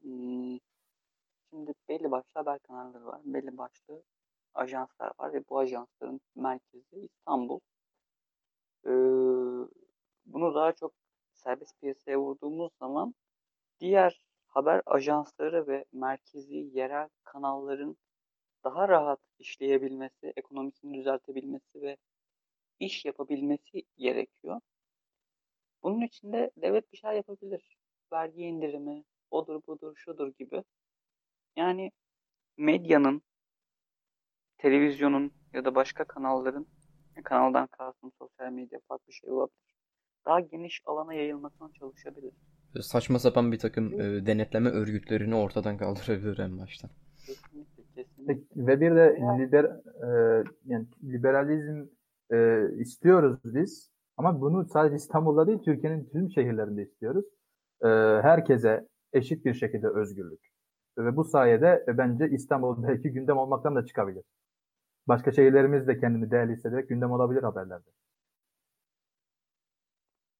Hmm, 0.02 0.58
şimdi 1.50 1.74
belli 1.88 2.10
başlı 2.10 2.30
haber 2.34 2.58
kanalları 2.58 3.06
var. 3.06 3.20
Belli 3.24 3.58
başlı 3.58 4.02
ajanslar 4.54 5.12
var 5.18 5.32
ve 5.32 5.48
bu 5.48 5.58
ajansların 5.58 6.20
merkezi 6.34 7.00
İstanbul. 7.00 7.60
Ee, 8.86 8.90
bunu 10.26 10.54
daha 10.54 10.72
çok 10.72 10.92
serbest 11.34 11.80
piyasaya 11.80 12.20
vurduğumuz 12.20 12.72
zaman 12.78 13.14
diğer 13.80 14.24
haber 14.46 14.82
ajansları 14.86 15.66
ve 15.66 15.84
merkezi 15.92 16.56
yerel 16.56 17.08
kanalların 17.24 17.96
daha 18.64 18.88
rahat 18.88 19.20
işleyebilmesi, 19.38 20.32
ekonomisini 20.36 20.94
düzeltebilmesi 20.98 21.82
ve 21.82 21.96
iş 22.80 23.04
yapabilmesi 23.04 23.82
gerekiyor. 23.98 24.60
Bunun 25.82 26.00
için 26.00 26.32
de 26.32 26.50
devlet 26.56 26.92
bir 26.92 26.96
şey 26.98 27.16
yapabilir. 27.16 27.78
Vergi 28.12 28.42
indirimi, 28.42 29.04
odur 29.30 29.62
budur, 29.66 29.96
şudur 29.96 30.32
gibi. 30.38 30.64
Yani 31.60 31.90
medyanın, 32.56 33.22
televizyonun 34.58 35.32
ya 35.52 35.64
da 35.64 35.74
başka 35.74 36.04
kanalların, 36.04 36.66
kanaldan 37.24 37.66
kastım 37.66 38.12
sosyal 38.18 38.52
medya 38.52 38.78
farklı 38.88 39.08
bir 39.08 39.12
şey 39.12 39.30
olabilir 39.30 39.60
daha 40.26 40.40
geniş 40.40 40.82
alana 40.86 41.14
yayılmasına 41.14 41.72
çalışabilir. 41.72 42.32
Saçma 42.80 43.18
sapan 43.18 43.52
bir 43.52 43.58
takım 43.58 44.00
e, 44.00 44.26
denetleme 44.26 44.70
örgütlerini 44.70 45.34
ortadan 45.34 45.76
kaldırabilir 45.76 46.38
en 46.38 46.58
baştan. 46.58 46.90
Kesinlikle, 47.26 47.82
kesinlikle. 47.94 48.66
Ve 48.66 48.80
bir 48.80 48.90
de 48.90 49.16
liber, 49.38 49.64
e, 49.64 50.44
yani 50.66 50.86
liberalizm 51.02 51.86
e, 52.32 52.68
istiyoruz 52.78 53.40
biz 53.44 53.92
ama 54.16 54.40
bunu 54.40 54.64
sadece 54.64 54.96
İstanbul'da 54.96 55.46
değil 55.46 55.58
Türkiye'nin 55.64 56.08
tüm 56.12 56.30
şehirlerinde 56.30 56.82
istiyoruz. 56.82 57.24
E, 57.82 57.88
herkese 58.22 58.88
eşit 59.12 59.44
bir 59.44 59.54
şekilde 59.54 59.88
özgürlük. 59.88 60.49
Ve 61.04 61.16
bu 61.16 61.24
sayede 61.24 61.84
e, 61.88 61.98
bence 61.98 62.30
İstanbul 62.30 62.82
belki 62.82 63.12
gündem 63.12 63.38
olmaktan 63.38 63.76
da 63.76 63.86
çıkabilir. 63.86 64.24
Başka 65.08 65.32
şehirlerimiz 65.32 65.86
de 65.86 66.00
kendini 66.00 66.30
değerli 66.30 66.52
hissederek 66.52 66.88
gündem 66.88 67.12
olabilir 67.12 67.42
haberlerde. 67.42 67.90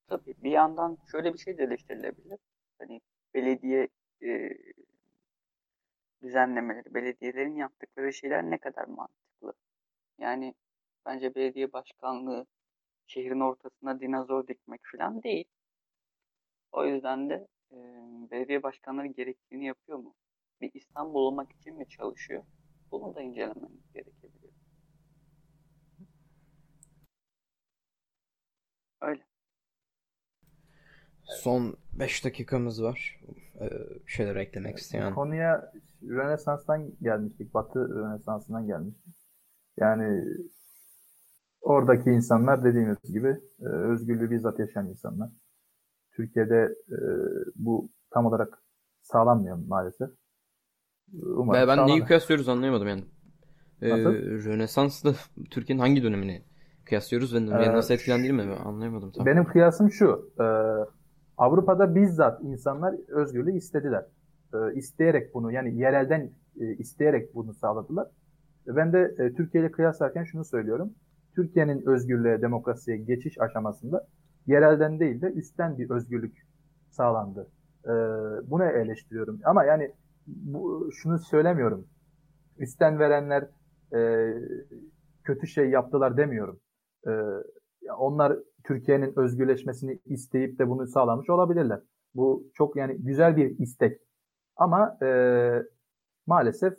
Tabii 0.06 0.34
bir 0.42 0.50
yandan 0.50 0.98
şöyle 1.10 1.32
bir 1.34 1.38
şey 1.38 1.58
de 1.58 1.62
eleştirilebilir. 1.62 2.38
Hani 2.78 3.00
belediye 3.34 3.88
e, 4.22 4.50
düzenlemeleri, 6.22 6.94
belediyelerin 6.94 7.56
yaptıkları 7.56 8.12
şeyler 8.12 8.42
ne 8.50 8.58
kadar 8.58 8.84
mantıklı? 8.84 9.52
Yani 10.18 10.54
bence 11.06 11.34
belediye 11.34 11.72
başkanlığı 11.72 12.46
şehrin 13.06 13.40
ortasına 13.40 14.00
dinozor 14.00 14.46
dikmek 14.48 14.80
falan 14.92 15.22
değil. 15.22 15.44
O 16.72 16.86
yüzden 16.86 17.30
de 17.30 17.48
e, 17.72 17.76
belediye 18.30 18.62
başkanları 18.62 19.06
gerektiğini 19.06 19.66
yapıyor 19.66 19.98
mu? 19.98 20.14
Bir 20.60 20.70
İstanbul 20.74 21.20
olmak 21.20 21.52
için 21.52 21.76
mi 21.76 21.88
çalışıyor? 21.88 22.42
Bunu 22.90 23.14
da 23.14 23.20
incelememiz 23.20 23.92
gerekebilir. 23.94 24.50
Öyle. 29.02 29.22
Son 31.22 31.76
5 31.92 32.24
dakikamız 32.24 32.82
var. 32.82 33.20
Ee, 33.60 33.68
şeyler 34.06 34.36
eklemek 34.36 34.78
isteyen. 34.78 35.14
Konuya 35.14 35.72
Rönesans'tan 36.02 36.92
gelmiştik. 37.02 37.54
Batı 37.54 37.88
Rönesans'ından 37.88 38.66
gelmiştik. 38.66 39.14
Yani 39.76 40.24
oradaki 41.60 42.10
insanlar 42.10 42.64
dediğimiz 42.64 42.98
gibi 43.02 43.40
e, 43.60 43.66
özgürlüğü 43.66 44.30
bizzat 44.30 44.58
yaşayan 44.58 44.88
insanlar. 44.88 45.30
Türkiye'de 46.12 46.74
e, 46.88 46.98
bu 47.54 47.90
tam 48.10 48.26
olarak 48.26 48.62
sağlanmıyor 49.02 49.56
maalesef. 49.56 50.19
Umarım 51.12 51.68
ben 51.68 51.86
neyi 51.86 52.04
kıyaslıyoruz 52.04 52.48
anlayamadım 52.48 52.88
yani. 52.88 53.04
Ee, 53.82 53.88
Rönesans'ta 54.44 55.14
Türkiye'nin 55.50 55.80
hangi 55.82 56.02
dönemini 56.02 56.42
kıyaslıyoruz 56.84 57.34
ve 57.34 57.38
ee, 57.38 57.72
nasıl 57.72 57.94
etkilendiğini 57.94 58.36
mi 58.36 58.54
anlayamadım. 58.54 59.10
Tam. 59.10 59.26
Benim 59.26 59.44
kıyasım 59.44 59.90
şu. 59.90 60.32
E, 60.40 60.44
Avrupa'da 61.38 61.94
bizzat 61.94 62.42
insanlar 62.42 62.94
özgürlüğü 63.08 63.56
istediler. 63.56 64.04
E, 64.54 64.74
isteyerek 64.74 65.34
bunu 65.34 65.52
yani 65.52 65.78
yerelden 65.78 66.30
e, 66.60 66.74
isteyerek 66.74 67.34
bunu 67.34 67.54
sağladılar. 67.54 68.06
Ben 68.66 68.92
de 68.92 69.14
e, 69.18 69.34
Türkiye 69.34 69.62
ile 69.62 69.72
kıyaslarken 69.72 70.24
şunu 70.24 70.44
söylüyorum. 70.44 70.94
Türkiye'nin 71.34 71.86
özgürlüğe, 71.86 72.42
demokrasiye 72.42 72.96
geçiş 72.96 73.40
aşamasında 73.40 74.06
yerelden 74.46 75.00
değil 75.00 75.20
de 75.20 75.26
üstten 75.26 75.78
bir 75.78 75.90
özgürlük 75.90 76.46
sağlandı. 76.90 77.48
E, 77.84 77.92
bunu 78.50 78.64
eleştiriyorum. 78.64 79.40
Ama 79.44 79.64
yani 79.64 79.92
bu, 80.36 80.90
şunu 80.92 81.18
söylemiyorum. 81.18 81.86
Üstten 82.58 82.98
verenler 82.98 83.48
e, 83.94 84.32
kötü 85.24 85.46
şey 85.46 85.70
yaptılar 85.70 86.16
demiyorum. 86.16 86.60
E, 87.06 87.10
onlar 87.98 88.38
Türkiye'nin 88.64 89.18
özgürleşmesini 89.18 89.98
isteyip 90.06 90.58
de 90.58 90.68
bunu 90.68 90.86
sağlamış 90.86 91.30
olabilirler. 91.30 91.80
Bu 92.14 92.50
çok 92.54 92.76
yani 92.76 92.96
güzel 92.98 93.36
bir 93.36 93.58
istek. 93.58 94.00
Ama 94.56 94.98
e, 95.02 95.08
maalesef 96.26 96.74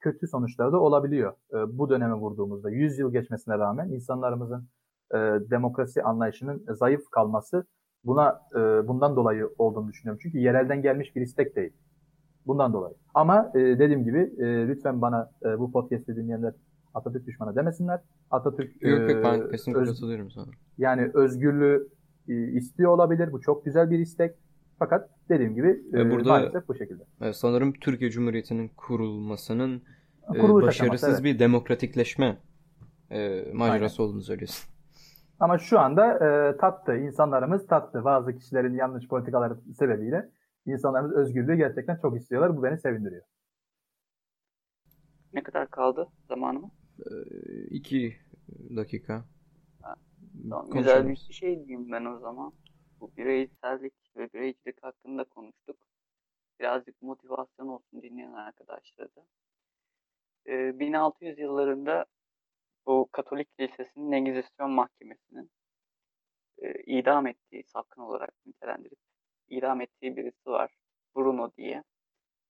kötü 0.00 0.26
sonuçları 0.26 0.72
da 0.72 0.80
olabiliyor. 0.80 1.32
E, 1.52 1.78
bu 1.78 1.90
döneme 1.90 2.14
vurduğumuzda 2.14 2.70
100 2.70 2.98
yıl 2.98 3.12
geçmesine 3.12 3.58
rağmen 3.58 3.88
insanlarımızın 3.88 4.68
e, 5.14 5.18
demokrasi 5.50 6.02
anlayışının 6.02 6.64
zayıf 6.68 7.10
kalması 7.10 7.64
buna 8.04 8.40
e, 8.54 8.58
bundan 8.88 9.16
dolayı 9.16 9.48
olduğunu 9.58 9.88
düşünüyorum. 9.88 10.20
Çünkü 10.22 10.38
yerelden 10.38 10.82
gelmiş 10.82 11.16
bir 11.16 11.20
istek 11.20 11.56
değil. 11.56 11.72
Bundan 12.46 12.72
dolayı. 12.72 12.94
Ama 13.14 13.50
e, 13.54 13.58
dediğim 13.58 14.04
gibi 14.04 14.32
e, 14.38 14.68
lütfen 14.68 15.02
bana 15.02 15.30
e, 15.44 15.58
bu 15.58 15.72
podcast'i 15.72 16.16
dinleyenler 16.16 16.54
Atatürk 16.94 17.26
düşmanı 17.26 17.56
demesinler. 17.56 18.00
Atatürk 18.30 18.82
yok, 18.82 19.10
yok, 19.10 19.24
ben 19.24 19.50
kesinlikle 19.50 19.82
öz, 19.82 19.88
katılıyorum 19.88 20.30
sana. 20.30 20.46
Yani 20.78 21.10
özgürlüğü 21.14 21.88
e, 22.28 22.34
istiyor 22.34 22.90
olabilir. 22.90 23.32
Bu 23.32 23.40
çok 23.40 23.64
güzel 23.64 23.90
bir 23.90 23.98
istek. 23.98 24.34
Fakat 24.78 25.10
dediğim 25.28 25.54
gibi 25.54 25.82
e, 25.92 26.10
burada, 26.10 26.28
maalesef 26.28 26.68
bu 26.68 26.74
şekilde. 26.74 27.32
Sanırım 27.32 27.72
Türkiye 27.72 28.10
Cumhuriyeti'nin 28.10 28.70
kurulmasının 28.76 29.82
e, 30.34 30.42
başarısız 30.42 30.68
aşaması, 30.68 31.10
evet. 31.10 31.24
bir 31.24 31.38
demokratikleşme 31.38 32.38
e, 33.10 33.44
macerası 33.52 34.02
Aynen. 34.02 34.10
olduğunu 34.10 34.22
söylüyorsun. 34.22 34.70
Ama 35.40 35.58
şu 35.58 35.80
anda 35.80 36.14
e, 36.14 36.56
tattı, 36.56 36.96
insanlarımız 36.96 37.66
tattı. 37.66 38.04
Bazı 38.04 38.34
kişilerin 38.34 38.74
yanlış 38.74 39.08
politikaları 39.08 39.56
sebebiyle 39.78 40.28
insanlarımız 40.66 41.12
özgürlüğü 41.12 41.56
gerçekten 41.56 41.96
çok 41.96 42.16
istiyorlar. 42.16 42.56
Bu 42.56 42.62
beni 42.62 42.78
sevindiriyor. 42.78 43.22
Ne 45.32 45.42
kadar 45.42 45.70
kaldı 45.70 46.08
zamanımız? 46.28 46.70
Ee, 46.98 47.64
iki 47.70 48.16
dakika. 48.76 49.24
Ha, 49.82 49.94
tamam, 50.50 50.70
güzel 50.70 51.08
bir 51.08 51.16
şey 51.16 51.66
diyeyim 51.66 51.90
ben 51.92 52.04
o 52.04 52.18
zaman. 52.18 52.52
Bu 53.00 53.16
bireysellik 53.16 53.94
ve 54.16 54.32
bireycilik 54.32 54.82
hakkında 54.82 55.24
konuştuk. 55.24 55.76
Birazcık 56.60 57.02
motivasyon 57.02 57.68
olsun 57.68 58.02
dinleyen 58.02 58.32
arkadaşlara 58.32 59.08
da. 59.08 59.26
Ee, 60.46 60.78
1600 60.78 61.38
yıllarında 61.38 62.06
bu 62.86 63.08
Katolik 63.12 63.58
Kilisesi'nin 63.58 64.12
Engizisyon 64.12 64.70
Mahkemesi'nin 64.70 65.50
e, 66.58 66.82
idam 66.86 67.26
ettiği, 67.26 67.64
sapkın 67.64 68.02
olarak 68.02 68.34
nitelendirip 68.46 69.03
idam 69.48 69.80
ettiği 69.80 70.16
birisi 70.16 70.50
var. 70.50 70.74
Bruno 71.16 71.52
diye. 71.56 71.82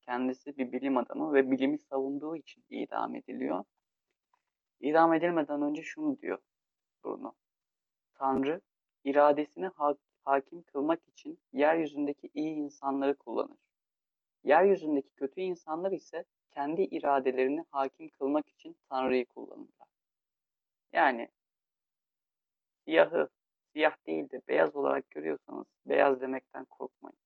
Kendisi 0.01 0.57
bir 0.57 0.73
bilim 0.73 0.97
adamı 0.97 1.35
ve 1.35 1.51
bilimi 1.51 1.79
savunduğu 1.79 2.37
için 2.37 2.65
idam 2.71 3.15
ediliyor. 3.15 3.65
İdam 4.81 5.15
edilmeden 5.15 5.63
önce 5.63 5.83
şunu 5.83 6.19
diyor 6.19 6.39
Bruno. 7.05 7.33
Tanrı 8.15 8.61
iradesini 9.05 9.67
ha- 9.67 9.97
hakim 10.25 10.63
kılmak 10.63 11.09
için 11.09 11.39
yeryüzündeki 11.53 12.31
iyi 12.35 12.55
insanları 12.55 13.17
kullanır. 13.17 13.59
Yeryüzündeki 14.45 15.11
kötü 15.15 15.41
insanlar 15.41 15.93
ise 15.93 16.25
kendi 16.51 16.83
iradelerini 16.83 17.65
hakim 17.71 18.09
kılmak 18.09 18.49
için 18.49 18.77
Tanrı'yı 18.89 19.27
kullanırlar. 19.27 19.89
Yani 20.93 21.29
siyahı 22.85 23.29
siyah 23.75 23.97
değil 24.07 24.31
de 24.31 24.41
beyaz 24.49 24.77
olarak 24.77 25.11
görüyorsanız 25.11 25.67
beyaz 25.87 26.21
demekten 26.21 26.65
korkmayın. 26.65 27.19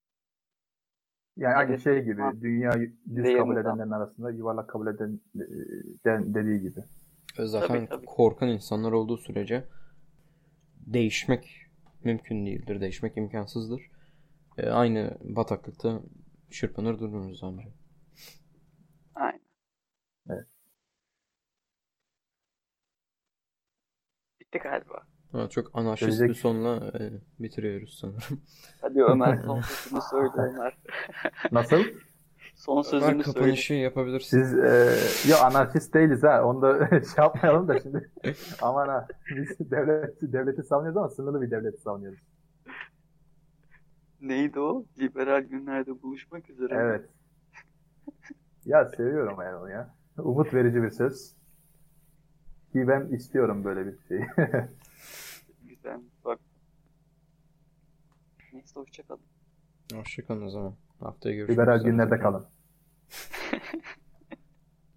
Yani 1.37 1.55
aynı 1.55 1.79
şey 1.79 2.03
gibi 2.03 2.21
dünya 2.41 2.71
düz 3.15 3.37
kabul 3.37 3.57
edenlerin 3.57 3.91
arasında 3.91 4.31
yuvarlak 4.31 4.69
kabul 4.69 4.87
eden 4.87 5.19
de, 6.05 6.33
dediği 6.33 6.61
gibi. 6.61 6.83
Zaten 7.37 7.67
tabii, 7.67 7.89
tabii. 7.89 8.05
korkan 8.05 8.49
insanlar 8.49 8.91
olduğu 8.91 9.17
sürece 9.17 9.65
değişmek 10.75 11.67
mümkün 12.03 12.45
değildir. 12.45 12.81
Değişmek 12.81 13.17
imkansızdır. 13.17 13.91
E, 14.57 14.69
aynı 14.69 15.17
bataklıkta 15.21 16.01
çırpınır 16.49 16.99
dururuz 16.99 17.43
amca. 17.43 17.69
Aynen. 19.15 19.41
Evet. 20.29 20.47
Bitti 24.39 24.59
galiba. 24.59 25.08
Ha, 25.31 25.49
çok 25.49 25.71
anarşist 25.73 26.21
bir 26.21 26.33
sonla 26.33 26.75
e, 26.99 27.11
bitiriyoruz 27.39 27.97
sanırım. 28.01 28.41
Hadi 28.81 29.03
Ömer 29.03 29.37
son 29.45 29.61
sözünü 29.61 30.01
söyle 30.09 30.31
Ömer. 30.37 30.77
Nasıl? 31.51 31.83
Son 32.55 32.81
sözünü 32.81 33.11
Ömer 33.11 33.23
kapanışı 33.23 33.67
söyle. 33.67 33.81
yapabilirsin. 33.81 34.43
Siz 34.43 34.57
e, 34.57 34.95
yo 35.31 35.37
anarşist 35.37 35.93
değiliz 35.93 36.23
ha. 36.23 36.43
Onu 36.45 36.61
da 36.61 36.87
şey 36.89 36.99
yapmayalım 37.17 37.67
da 37.67 37.79
şimdi. 37.79 38.09
Aman 38.61 38.87
ha. 38.87 39.07
Biz 39.35 39.71
devlet, 39.71 40.21
devleti 40.21 40.63
savunuyoruz 40.63 40.97
ama 40.97 41.09
sınırlı 41.09 41.41
bir 41.41 41.51
devleti 41.51 41.81
savunuyoruz. 41.81 42.19
Neydi 44.21 44.59
o? 44.59 44.85
Liberal 44.99 45.41
günlerde 45.41 46.01
buluşmak 46.01 46.49
üzere. 46.49 46.73
Evet. 46.75 47.09
ya 48.65 48.85
seviyorum 48.85 49.37
yani 49.41 49.55
onu 49.55 49.69
ya. 49.69 49.95
Umut 50.17 50.53
verici 50.53 50.83
bir 50.83 50.89
söz. 50.89 51.35
Ki 52.73 52.87
ben 52.87 53.07
istiyorum 53.07 53.63
böyle 53.63 53.85
bir 53.85 53.97
şey. 54.07 54.19
Güzel. 55.63 55.99
Bak. 56.25 56.39
Neyse 58.69 58.79
hoşçakalın. 58.79 59.21
Hoşçakalın 59.93 60.41
o 60.45 60.49
zaman. 60.49 60.75
Haftaya 60.99 61.35
görüşürüz. 61.35 61.57
Liberal 61.57 61.83
günlerde 61.83 62.19
kalın. 62.19 62.47